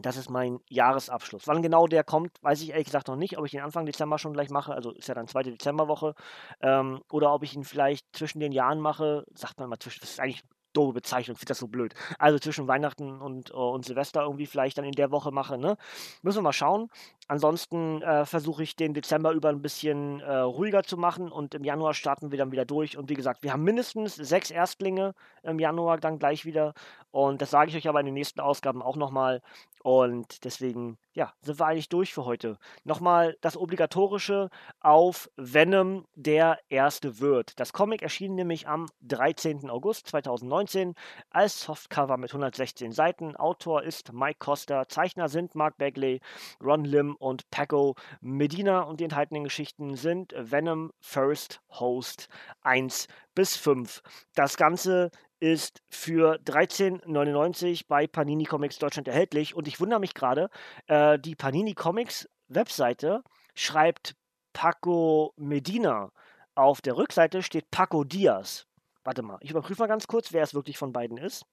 das 0.00 0.16
ist 0.16 0.30
mein 0.30 0.60
Jahresabschluss. 0.68 1.46
Wann 1.46 1.62
genau 1.62 1.86
der 1.86 2.02
kommt, 2.02 2.42
weiß 2.42 2.62
ich 2.62 2.70
ehrlich 2.70 2.86
gesagt 2.86 3.08
noch 3.08 3.16
nicht. 3.16 3.38
Ob 3.38 3.44
ich 3.44 3.52
den 3.52 3.60
Anfang 3.60 3.84
Dezember 3.84 4.18
schon 4.18 4.32
gleich 4.32 4.50
mache, 4.50 4.74
also 4.74 4.90
ist 4.92 5.08
ja 5.08 5.14
dann 5.14 5.28
zweite 5.28 5.50
Dezemberwoche, 5.50 6.14
ähm, 6.60 7.02
oder 7.10 7.32
ob 7.34 7.42
ich 7.42 7.54
ihn 7.54 7.64
vielleicht 7.64 8.06
zwischen 8.12 8.40
den 8.40 8.52
Jahren 8.52 8.80
mache, 8.80 9.24
sagt 9.34 9.58
man 9.60 9.68
mal 9.68 9.78
zwischen, 9.78 10.00
das 10.00 10.12
ist 10.12 10.20
eigentlich 10.20 10.42
doofe 10.72 10.94
Bezeichnung, 10.94 11.36
finde 11.36 11.50
das 11.50 11.58
so 11.58 11.68
blöd. 11.68 11.94
Also 12.18 12.38
zwischen 12.38 12.68
Weihnachten 12.68 13.20
und, 13.20 13.52
uh, 13.52 13.70
und 13.70 13.84
Silvester 13.84 14.22
irgendwie 14.22 14.46
vielleicht 14.46 14.78
dann 14.78 14.84
in 14.84 14.92
der 14.92 15.10
Woche 15.10 15.30
mache, 15.30 15.58
ne? 15.58 15.76
Müssen 16.22 16.38
wir 16.38 16.42
mal 16.42 16.52
schauen. 16.52 16.88
Ansonsten 17.32 18.02
äh, 18.02 18.26
versuche 18.26 18.62
ich 18.62 18.76
den 18.76 18.92
Dezember 18.92 19.32
über 19.32 19.48
ein 19.48 19.62
bisschen 19.62 20.20
äh, 20.20 20.36
ruhiger 20.40 20.82
zu 20.82 20.98
machen 20.98 21.32
und 21.32 21.54
im 21.54 21.64
Januar 21.64 21.94
starten 21.94 22.30
wir 22.30 22.36
dann 22.36 22.52
wieder 22.52 22.66
durch. 22.66 22.98
Und 22.98 23.08
wie 23.08 23.14
gesagt, 23.14 23.42
wir 23.42 23.54
haben 23.54 23.64
mindestens 23.64 24.16
sechs 24.16 24.50
Erstlinge 24.50 25.14
im 25.42 25.58
Januar 25.58 25.96
dann 25.96 26.18
gleich 26.18 26.44
wieder. 26.44 26.74
Und 27.10 27.40
das 27.40 27.48
sage 27.48 27.70
ich 27.70 27.76
euch 27.76 27.88
aber 27.88 28.00
in 28.00 28.06
den 28.06 28.14
nächsten 28.14 28.40
Ausgaben 28.40 28.82
auch 28.82 28.96
nochmal. 28.96 29.40
Und 29.82 30.44
deswegen, 30.44 30.96
ja, 31.12 31.32
sind 31.40 31.58
wir 31.58 31.66
eigentlich 31.66 31.88
durch 31.88 32.14
für 32.14 32.24
heute. 32.24 32.58
Nochmal 32.84 33.36
das 33.40 33.56
Obligatorische 33.56 34.48
auf 34.80 35.28
Venom, 35.36 36.06
der 36.14 36.58
erste 36.68 37.18
wird. 37.18 37.58
Das 37.58 37.72
Comic 37.72 38.02
erschien 38.02 38.34
nämlich 38.34 38.68
am 38.68 38.86
13. 39.02 39.68
August 39.70 40.06
2019 40.06 40.94
als 41.30 41.62
Softcover 41.62 42.16
mit 42.16 42.30
116 42.30 42.92
Seiten. 42.92 43.36
Autor 43.36 43.82
ist 43.82 44.12
Mike 44.12 44.38
Costa, 44.38 44.86
Zeichner 44.86 45.28
sind 45.28 45.56
Mark 45.56 45.78
Bagley, 45.78 46.20
Ron 46.62 46.84
Lim 46.84 47.16
und 47.22 47.48
Paco 47.50 47.94
Medina 48.20 48.80
und 48.80 49.00
die 49.00 49.04
enthaltenen 49.04 49.44
Geschichten 49.44 49.94
sind 49.94 50.34
Venom 50.36 50.92
First 51.00 51.60
Host 51.70 52.28
1 52.62 53.06
bis 53.34 53.56
5. 53.56 54.02
Das 54.34 54.56
Ganze 54.56 55.10
ist 55.38 55.82
für 55.88 56.38
13,99 56.44 57.84
bei 57.88 58.06
Panini 58.06 58.44
Comics 58.44 58.78
Deutschland 58.78 59.08
erhältlich. 59.08 59.54
Und 59.54 59.66
ich 59.68 59.80
wundere 59.80 60.00
mich 60.00 60.14
gerade, 60.14 60.50
äh, 60.86 61.18
die 61.18 61.34
Panini 61.34 61.74
Comics 61.74 62.28
Webseite 62.48 63.22
schreibt 63.54 64.14
Paco 64.52 65.32
Medina. 65.36 66.10
Auf 66.54 66.80
der 66.80 66.96
Rückseite 66.96 67.42
steht 67.42 67.70
Paco 67.70 68.04
Diaz. 68.04 68.66
Warte 69.04 69.22
mal, 69.22 69.38
ich 69.40 69.50
überprüfe 69.50 69.82
mal 69.82 69.88
ganz 69.88 70.06
kurz, 70.06 70.32
wer 70.32 70.42
es 70.42 70.54
wirklich 70.54 70.78
von 70.78 70.92
beiden 70.92 71.16
ist. 71.16 71.44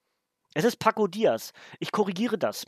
Es 0.53 0.65
ist 0.65 0.77
Paco 0.77 1.07
Diaz. 1.07 1.51
Ich 1.79 1.91
korrigiere 1.91 2.37
das. 2.37 2.65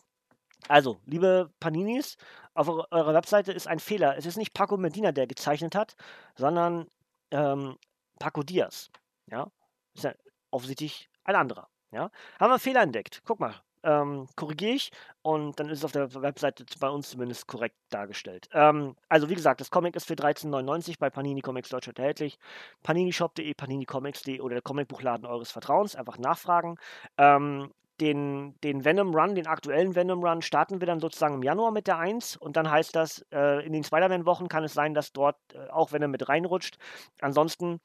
Also, 0.67 0.99
liebe 1.05 1.51
Paninis, 1.59 2.17
auf 2.53 2.67
eurer 2.67 3.13
Webseite 3.13 3.51
ist 3.51 3.67
ein 3.67 3.79
Fehler. 3.79 4.17
Es 4.17 4.25
ist 4.25 4.37
nicht 4.37 4.53
Paco 4.53 4.77
Medina, 4.77 5.11
der 5.11 5.27
gezeichnet 5.27 5.75
hat, 5.75 5.95
sondern 6.35 6.87
ähm, 7.31 7.77
Paco 8.19 8.43
Diaz. 8.43 8.91
Ja, 9.27 9.49
ist 9.93 10.03
ja 10.03 10.13
offensichtlich 10.51 11.09
ein 11.23 11.35
anderer. 11.35 11.69
Ja? 11.91 12.11
Haben 12.39 12.49
wir 12.49 12.51
einen 12.51 12.59
Fehler 12.59 12.81
entdeckt. 12.81 13.21
Guck 13.25 13.39
mal, 13.39 13.55
ähm, 13.83 14.27
korrigiere 14.35 14.73
ich 14.73 14.91
und 15.21 15.59
dann 15.59 15.69
ist 15.69 15.79
es 15.79 15.85
auf 15.85 15.91
der 15.91 16.13
Webseite 16.21 16.65
bei 16.79 16.89
uns 16.89 17.09
zumindest 17.09 17.47
korrekt 17.47 17.75
dargestellt. 17.89 18.47
Ähm, 18.53 18.95
also 19.09 19.29
wie 19.29 19.35
gesagt, 19.35 19.61
das 19.61 19.71
Comic 19.71 19.95
ist 19.95 20.07
für 20.07 20.13
13,99 20.13 20.95
bei 20.99 21.09
Panini 21.09 21.41
Comics 21.41 21.69
Deutschland 21.69 21.99
erhältlich. 21.99 22.37
paninishop.de, 22.83 23.53
paninicomics.de 23.53 24.39
oder 24.41 24.55
der 24.55 24.61
Comicbuchladen 24.61 25.25
eures 25.25 25.51
Vertrauens. 25.51 25.95
Einfach 25.95 26.17
nachfragen. 26.17 26.77
Ähm, 27.17 27.71
den, 28.01 28.59
den 28.61 28.83
Venom 28.83 29.13
Run, 29.15 29.35
den 29.35 29.47
aktuellen 29.47 29.95
Venom 29.95 30.23
Run, 30.23 30.41
starten 30.41 30.81
wir 30.81 30.87
dann 30.87 30.99
sozusagen 30.99 31.35
im 31.35 31.43
Januar 31.43 31.71
mit 31.71 31.87
der 31.87 31.99
1 31.99 32.35
und 32.37 32.57
dann 32.57 32.69
heißt 32.69 32.95
das, 32.95 33.25
äh, 33.31 33.65
in 33.65 33.73
den 33.73 33.83
Spider-Man-Wochen 33.83 34.47
kann 34.47 34.63
es 34.63 34.73
sein, 34.73 34.93
dass 34.93 35.13
dort 35.13 35.37
äh, 35.53 35.69
auch 35.69 35.91
Venom 35.93 36.11
mit 36.11 36.27
reinrutscht. 36.27 36.77
Ansonsten 37.21 37.79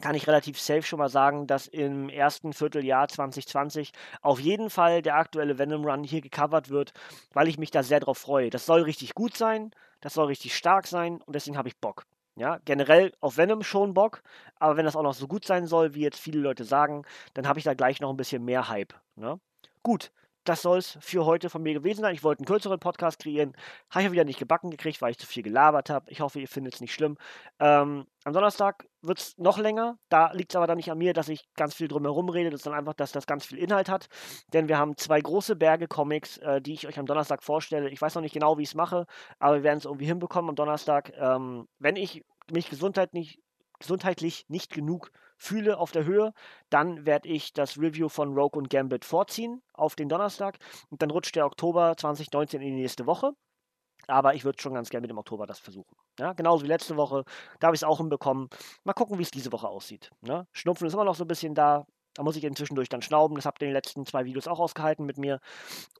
kann 0.00 0.14
ich 0.14 0.26
relativ 0.26 0.60
safe 0.60 0.82
schon 0.82 0.98
mal 0.98 1.08
sagen, 1.08 1.46
dass 1.46 1.66
im 1.66 2.08
ersten 2.08 2.52
Vierteljahr 2.52 3.08
2020 3.08 3.92
auf 4.22 4.40
jeden 4.40 4.70
Fall 4.70 5.02
der 5.02 5.16
aktuelle 5.16 5.58
Venom 5.58 5.84
Run 5.84 6.04
hier 6.04 6.20
gecovert 6.20 6.68
wird, 6.70 6.92
weil 7.32 7.48
ich 7.48 7.58
mich 7.58 7.70
da 7.70 7.82
sehr 7.82 8.00
drauf 8.00 8.18
freue. 8.18 8.50
Das 8.50 8.66
soll 8.66 8.82
richtig 8.82 9.14
gut 9.14 9.36
sein, 9.36 9.70
das 10.00 10.14
soll 10.14 10.26
richtig 10.26 10.54
stark 10.56 10.86
sein 10.86 11.20
und 11.22 11.34
deswegen 11.34 11.56
habe 11.56 11.68
ich 11.68 11.78
Bock. 11.78 12.04
Ja, 12.38 12.60
generell 12.64 13.12
auf 13.20 13.36
Venom 13.36 13.64
schon 13.64 13.94
Bock, 13.94 14.22
aber 14.60 14.76
wenn 14.76 14.84
das 14.84 14.94
auch 14.94 15.02
noch 15.02 15.14
so 15.14 15.26
gut 15.26 15.44
sein 15.44 15.66
soll, 15.66 15.94
wie 15.94 16.02
jetzt 16.02 16.20
viele 16.20 16.38
Leute 16.38 16.62
sagen, 16.62 17.04
dann 17.34 17.48
habe 17.48 17.58
ich 17.58 17.64
da 17.64 17.74
gleich 17.74 18.00
noch 18.00 18.10
ein 18.10 18.16
bisschen 18.16 18.44
mehr 18.44 18.68
Hype. 18.68 18.94
Ne? 19.16 19.40
Gut, 19.82 20.12
das 20.48 20.62
soll 20.62 20.78
es 20.78 20.98
für 21.00 21.26
heute 21.26 21.50
von 21.50 21.62
mir 21.62 21.74
gewesen 21.74 22.00
sein. 22.00 22.14
Ich 22.14 22.24
wollte 22.24 22.40
einen 22.40 22.46
kürzeren 22.46 22.80
Podcast 22.80 23.18
kreieren. 23.18 23.52
Habe 23.90 24.04
ich 24.04 24.12
wieder 24.12 24.24
nicht 24.24 24.38
gebacken 24.38 24.70
gekriegt, 24.70 25.02
weil 25.02 25.10
ich 25.10 25.18
zu 25.18 25.26
viel 25.26 25.42
gelabert 25.42 25.90
habe. 25.90 26.10
Ich 26.10 26.20
hoffe, 26.20 26.40
ihr 26.40 26.48
findet 26.48 26.74
es 26.74 26.80
nicht 26.80 26.94
schlimm. 26.94 27.18
Ähm, 27.60 28.06
am 28.24 28.32
Donnerstag 28.32 28.86
wird 29.02 29.18
es 29.18 29.36
noch 29.36 29.58
länger. 29.58 29.98
Da 30.08 30.32
liegt 30.32 30.52
es 30.52 30.56
aber 30.56 30.66
dann 30.66 30.78
nicht 30.78 30.90
an 30.90 30.98
mir, 30.98 31.12
dass 31.12 31.28
ich 31.28 31.44
ganz 31.54 31.74
viel 31.74 31.88
drumherum 31.88 32.28
rede. 32.30 32.50
Das 32.50 32.60
ist 32.60 32.66
dann 32.66 32.74
einfach, 32.74 32.94
dass 32.94 33.12
das 33.12 33.26
ganz 33.26 33.44
viel 33.44 33.58
Inhalt 33.58 33.88
hat. 33.88 34.08
Denn 34.52 34.68
wir 34.68 34.78
haben 34.78 34.96
zwei 34.96 35.20
große 35.20 35.54
Berge 35.56 35.86
Comics, 35.86 36.38
äh, 36.38 36.62
die 36.62 36.72
ich 36.72 36.86
euch 36.88 36.98
am 36.98 37.06
Donnerstag 37.06 37.42
vorstelle. 37.42 37.90
Ich 37.90 38.00
weiß 38.00 38.14
noch 38.14 38.22
nicht 38.22 38.34
genau, 38.34 38.56
wie 38.56 38.62
ich 38.62 38.70
es 38.70 38.74
mache, 38.74 39.06
aber 39.38 39.56
wir 39.56 39.62
werden 39.62 39.78
es 39.78 39.84
irgendwie 39.84 40.06
hinbekommen 40.06 40.50
am 40.50 40.56
Donnerstag. 40.56 41.12
Ähm, 41.16 41.68
wenn 41.78 41.96
ich 41.96 42.24
mich 42.50 42.70
gesundheitlich, 42.70 43.38
gesundheitlich 43.78 44.46
nicht 44.48 44.72
genug 44.72 45.10
fühle 45.38 45.78
auf 45.78 45.92
der 45.92 46.04
Höhe, 46.04 46.32
dann 46.68 47.06
werde 47.06 47.28
ich 47.28 47.52
das 47.52 47.78
Review 47.78 48.08
von 48.08 48.34
Rogue 48.34 48.58
und 48.58 48.68
Gambit 48.68 49.04
vorziehen 49.04 49.62
auf 49.72 49.94
den 49.94 50.08
Donnerstag 50.08 50.58
und 50.90 51.00
dann 51.00 51.10
rutscht 51.10 51.36
der 51.36 51.46
Oktober 51.46 51.96
2019 51.96 52.60
in 52.60 52.76
die 52.76 52.82
nächste 52.82 53.06
Woche. 53.06 53.32
Aber 54.06 54.34
ich 54.34 54.44
würde 54.44 54.60
schon 54.60 54.74
ganz 54.74 54.90
gerne 54.90 55.02
mit 55.02 55.10
dem 55.10 55.18
Oktober 55.18 55.46
das 55.46 55.58
versuchen. 55.58 55.96
Ja, 56.18 56.32
genauso 56.32 56.64
wie 56.64 56.68
letzte 56.68 56.96
Woche. 56.96 57.24
Da 57.60 57.66
habe 57.66 57.74
ich 57.74 57.80
es 57.80 57.84
auch 57.84 57.98
hinbekommen. 57.98 58.48
Mal 58.84 58.94
gucken, 58.94 59.18
wie 59.18 59.22
es 59.22 59.30
diese 59.30 59.52
Woche 59.52 59.68
aussieht. 59.68 60.10
Ne? 60.22 60.46
Schnupfen 60.52 60.86
ist 60.86 60.94
immer 60.94 61.04
noch 61.04 61.14
so 61.14 61.24
ein 61.24 61.28
bisschen 61.28 61.54
da. 61.54 61.84
Da 62.14 62.24
muss 62.24 62.34
ich 62.34 62.42
inzwischen 62.42 62.74
durch 62.74 62.88
dann 62.88 63.02
schnauben. 63.02 63.36
Das 63.36 63.44
habt 63.44 63.60
ihr 63.60 63.66
in 63.66 63.70
den 63.70 63.76
letzten 63.76 64.06
zwei 64.06 64.24
Videos 64.24 64.48
auch 64.48 64.58
ausgehalten 64.58 65.04
mit 65.04 65.18
mir. 65.18 65.40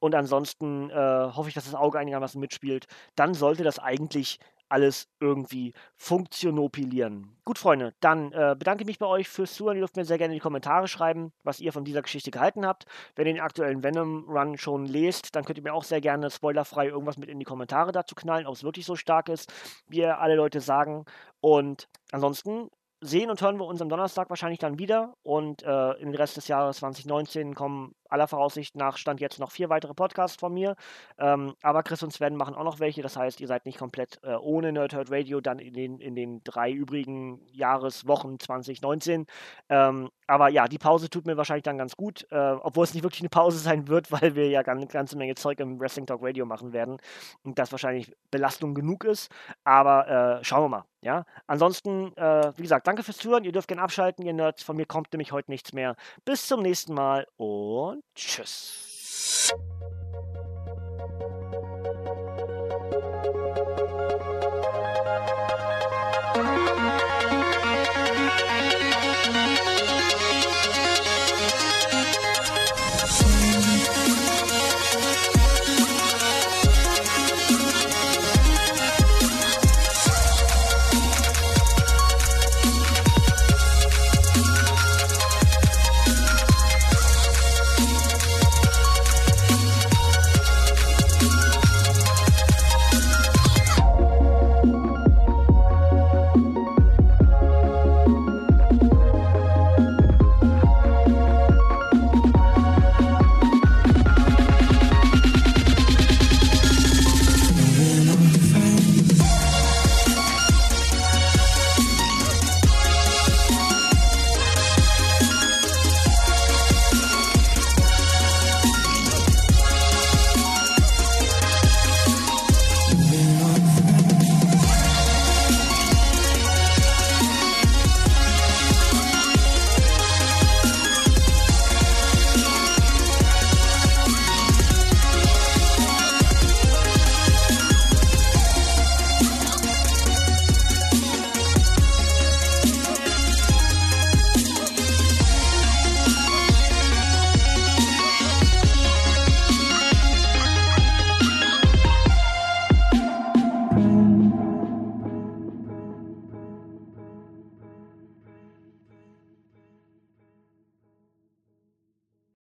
Und 0.01 0.15
ansonsten 0.15 0.91
äh, 0.91 0.95
hoffe 0.95 1.49
ich, 1.49 1.55
dass 1.55 1.67
das 1.67 1.75
Auge 1.75 1.99
einigermaßen 1.99 2.41
mitspielt. 2.41 2.87
Dann 3.15 3.35
sollte 3.35 3.63
das 3.63 3.79
eigentlich 3.79 4.39
alles 4.69 5.09
irgendwie 5.21 5.73
funktionopilieren. 5.97 7.37
Gut, 7.45 7.59
Freunde, 7.59 7.95
dann 8.01 8.33
äh, 8.33 8.55
bedanke 8.59 8.83
ich 8.83 8.87
mich 8.87 8.99
bei 8.99 9.07
euch 9.07 9.29
fürs 9.29 9.55
Zuhören. 9.55 9.77
Ihr 9.77 9.81
dürft 9.81 9.97
mir 9.97 10.05
sehr 10.05 10.19
gerne 10.19 10.35
in 10.35 10.39
die 10.39 10.43
Kommentare 10.43 10.89
schreiben, 10.89 11.33
was 11.45 11.61
ihr 11.61 11.73
von 11.73 11.85
dieser 11.85 12.03
Geschichte 12.03 12.31
gehalten 12.31 12.67
habt. 12.67 12.85
Wenn 13.17 13.27
ihr 13.27 13.35
den 13.35 13.43
aktuellen 13.43 13.83
Venom-Run 13.83 14.59
schon 14.59 14.87
lest, 14.87 15.35
dann 15.35 15.45
könnt 15.45 15.59
ihr 15.59 15.65
mir 15.65 15.75
auch 15.75 15.85
sehr 15.85 16.01
gerne 16.01 16.31
spoilerfrei 16.31 16.89
irgendwas 16.89 17.17
mit 17.17 17.29
in 17.29 17.39
die 17.39 17.45
Kommentare 17.45 17.93
dazu 17.93 18.15
knallen, 18.15 18.47
ob 18.47 18.55
es 18.55 18.65
wirklich 18.65 18.87
so 18.87 18.97
stark 18.97 19.29
ist, 19.29 19.53
wie 19.89 20.05
alle 20.05 20.35
Leute 20.35 20.61
sagen. 20.61 21.05
Und 21.41 21.89
ansonsten 22.13 22.71
sehen 23.01 23.31
und 23.31 23.41
hören 23.41 23.59
wir 23.59 23.67
uns 23.67 23.81
am 23.81 23.89
Donnerstag 23.89 24.29
wahrscheinlich 24.31 24.59
dann 24.59 24.79
wieder. 24.79 25.15
Und 25.23 25.63
äh, 25.63 25.93
im 25.93 26.11
Rest 26.11 26.37
des 26.37 26.49
Jahres 26.49 26.79
2019 26.79 27.55
kommen 27.55 27.95
aller 28.09 28.29
Voraussicht 28.29 28.77
nach 28.77 28.97
Stand 28.97 29.21
jetzt 29.21 29.39
noch 29.39 29.51
vier 29.51 29.69
weitere 29.69 29.95
Podcasts 29.95 30.39
von 30.39 30.53
mir. 30.53 30.77
Ähm, 31.19 31.55
aber 31.63 31.83
Chris 31.83 32.03
und 32.03 32.13
Sven 32.13 32.37
machen 32.37 32.55
auch 32.55 32.65
noch 32.65 32.81
welche. 32.81 33.03
Das 33.03 33.17
heißt, 33.17 33.41
ihr 33.41 33.47
seid 33.47 33.67
nicht 33.67 33.79
komplett 33.79 34.19
äh, 34.23 34.35
ohne 34.35 34.73
Nerdhurt 34.73 35.11
Radio 35.11 35.41
dann 35.41 35.59
in 35.59 35.75
den, 35.75 36.01
in 36.01 36.15
den 36.15 36.43
drei 36.45 36.71
übrigen 36.71 37.41
Jahreswochen 37.53 38.39
2019. 38.39 39.27
Ähm, 39.69 40.11
aber 40.27 40.49
ja, 40.49 40.69
die 40.69 40.79
Pause 40.79 41.09
tut 41.09 41.27
mir 41.27 41.37
wahrscheinlich 41.37 41.65
dann 41.65 41.79
ganz 41.79 41.97
gut, 41.97 42.27
äh, 42.31 42.37
obwohl 42.37 42.85
es 42.85 42.95
nicht 42.95 43.03
wirklich 43.03 43.23
eine 43.23 43.31
Pause 43.31 43.59
sein 43.59 43.89
wird, 43.89 44.13
weil 44.13 44.35
wir 44.35 44.49
ja 44.49 44.61
eine 44.61 44.87
ganze 44.87 45.17
Menge 45.17 45.35
Zeug 45.35 45.61
im 45.61 45.81
Wrestling 45.81 46.07
Talk 46.07 46.23
Radio 46.23 46.47
machen 46.47 46.73
werden 46.73 46.99
und 47.43 47.59
das 47.59 47.73
wahrscheinlich 47.73 48.15
Belastung 48.31 48.75
genug 48.75 49.05
ist. 49.05 49.31
Aber 49.65 50.39
äh, 50.41 50.45
schauen 50.45 50.65
wir 50.65 50.69
mal. 50.69 50.85
Ja, 51.01 51.25
ansonsten, 51.47 52.13
äh, 52.17 52.53
wie 52.57 52.63
gesagt, 52.63 52.87
danke 52.89 53.05
fürs 53.05 53.19
Zuhören. 53.19 53.45
Ihr 53.45 53.53
dürft 53.53 53.69
gerne 53.69 53.83
abschalten, 53.83 54.27
ihr 54.27 54.33
Nerds. 54.33 54.65
Von 54.65 54.77
mir 54.77 54.85
kommt 54.87 55.13
nämlich 55.13 55.31
heute 55.31 55.51
nichts 55.51 55.73
mehr. 55.73 55.95
Bis 56.25 56.47
zum 56.47 56.61
nächsten 56.61 56.93
Mal 56.93 57.27
und 57.37 57.98
conscious. 58.15 59.53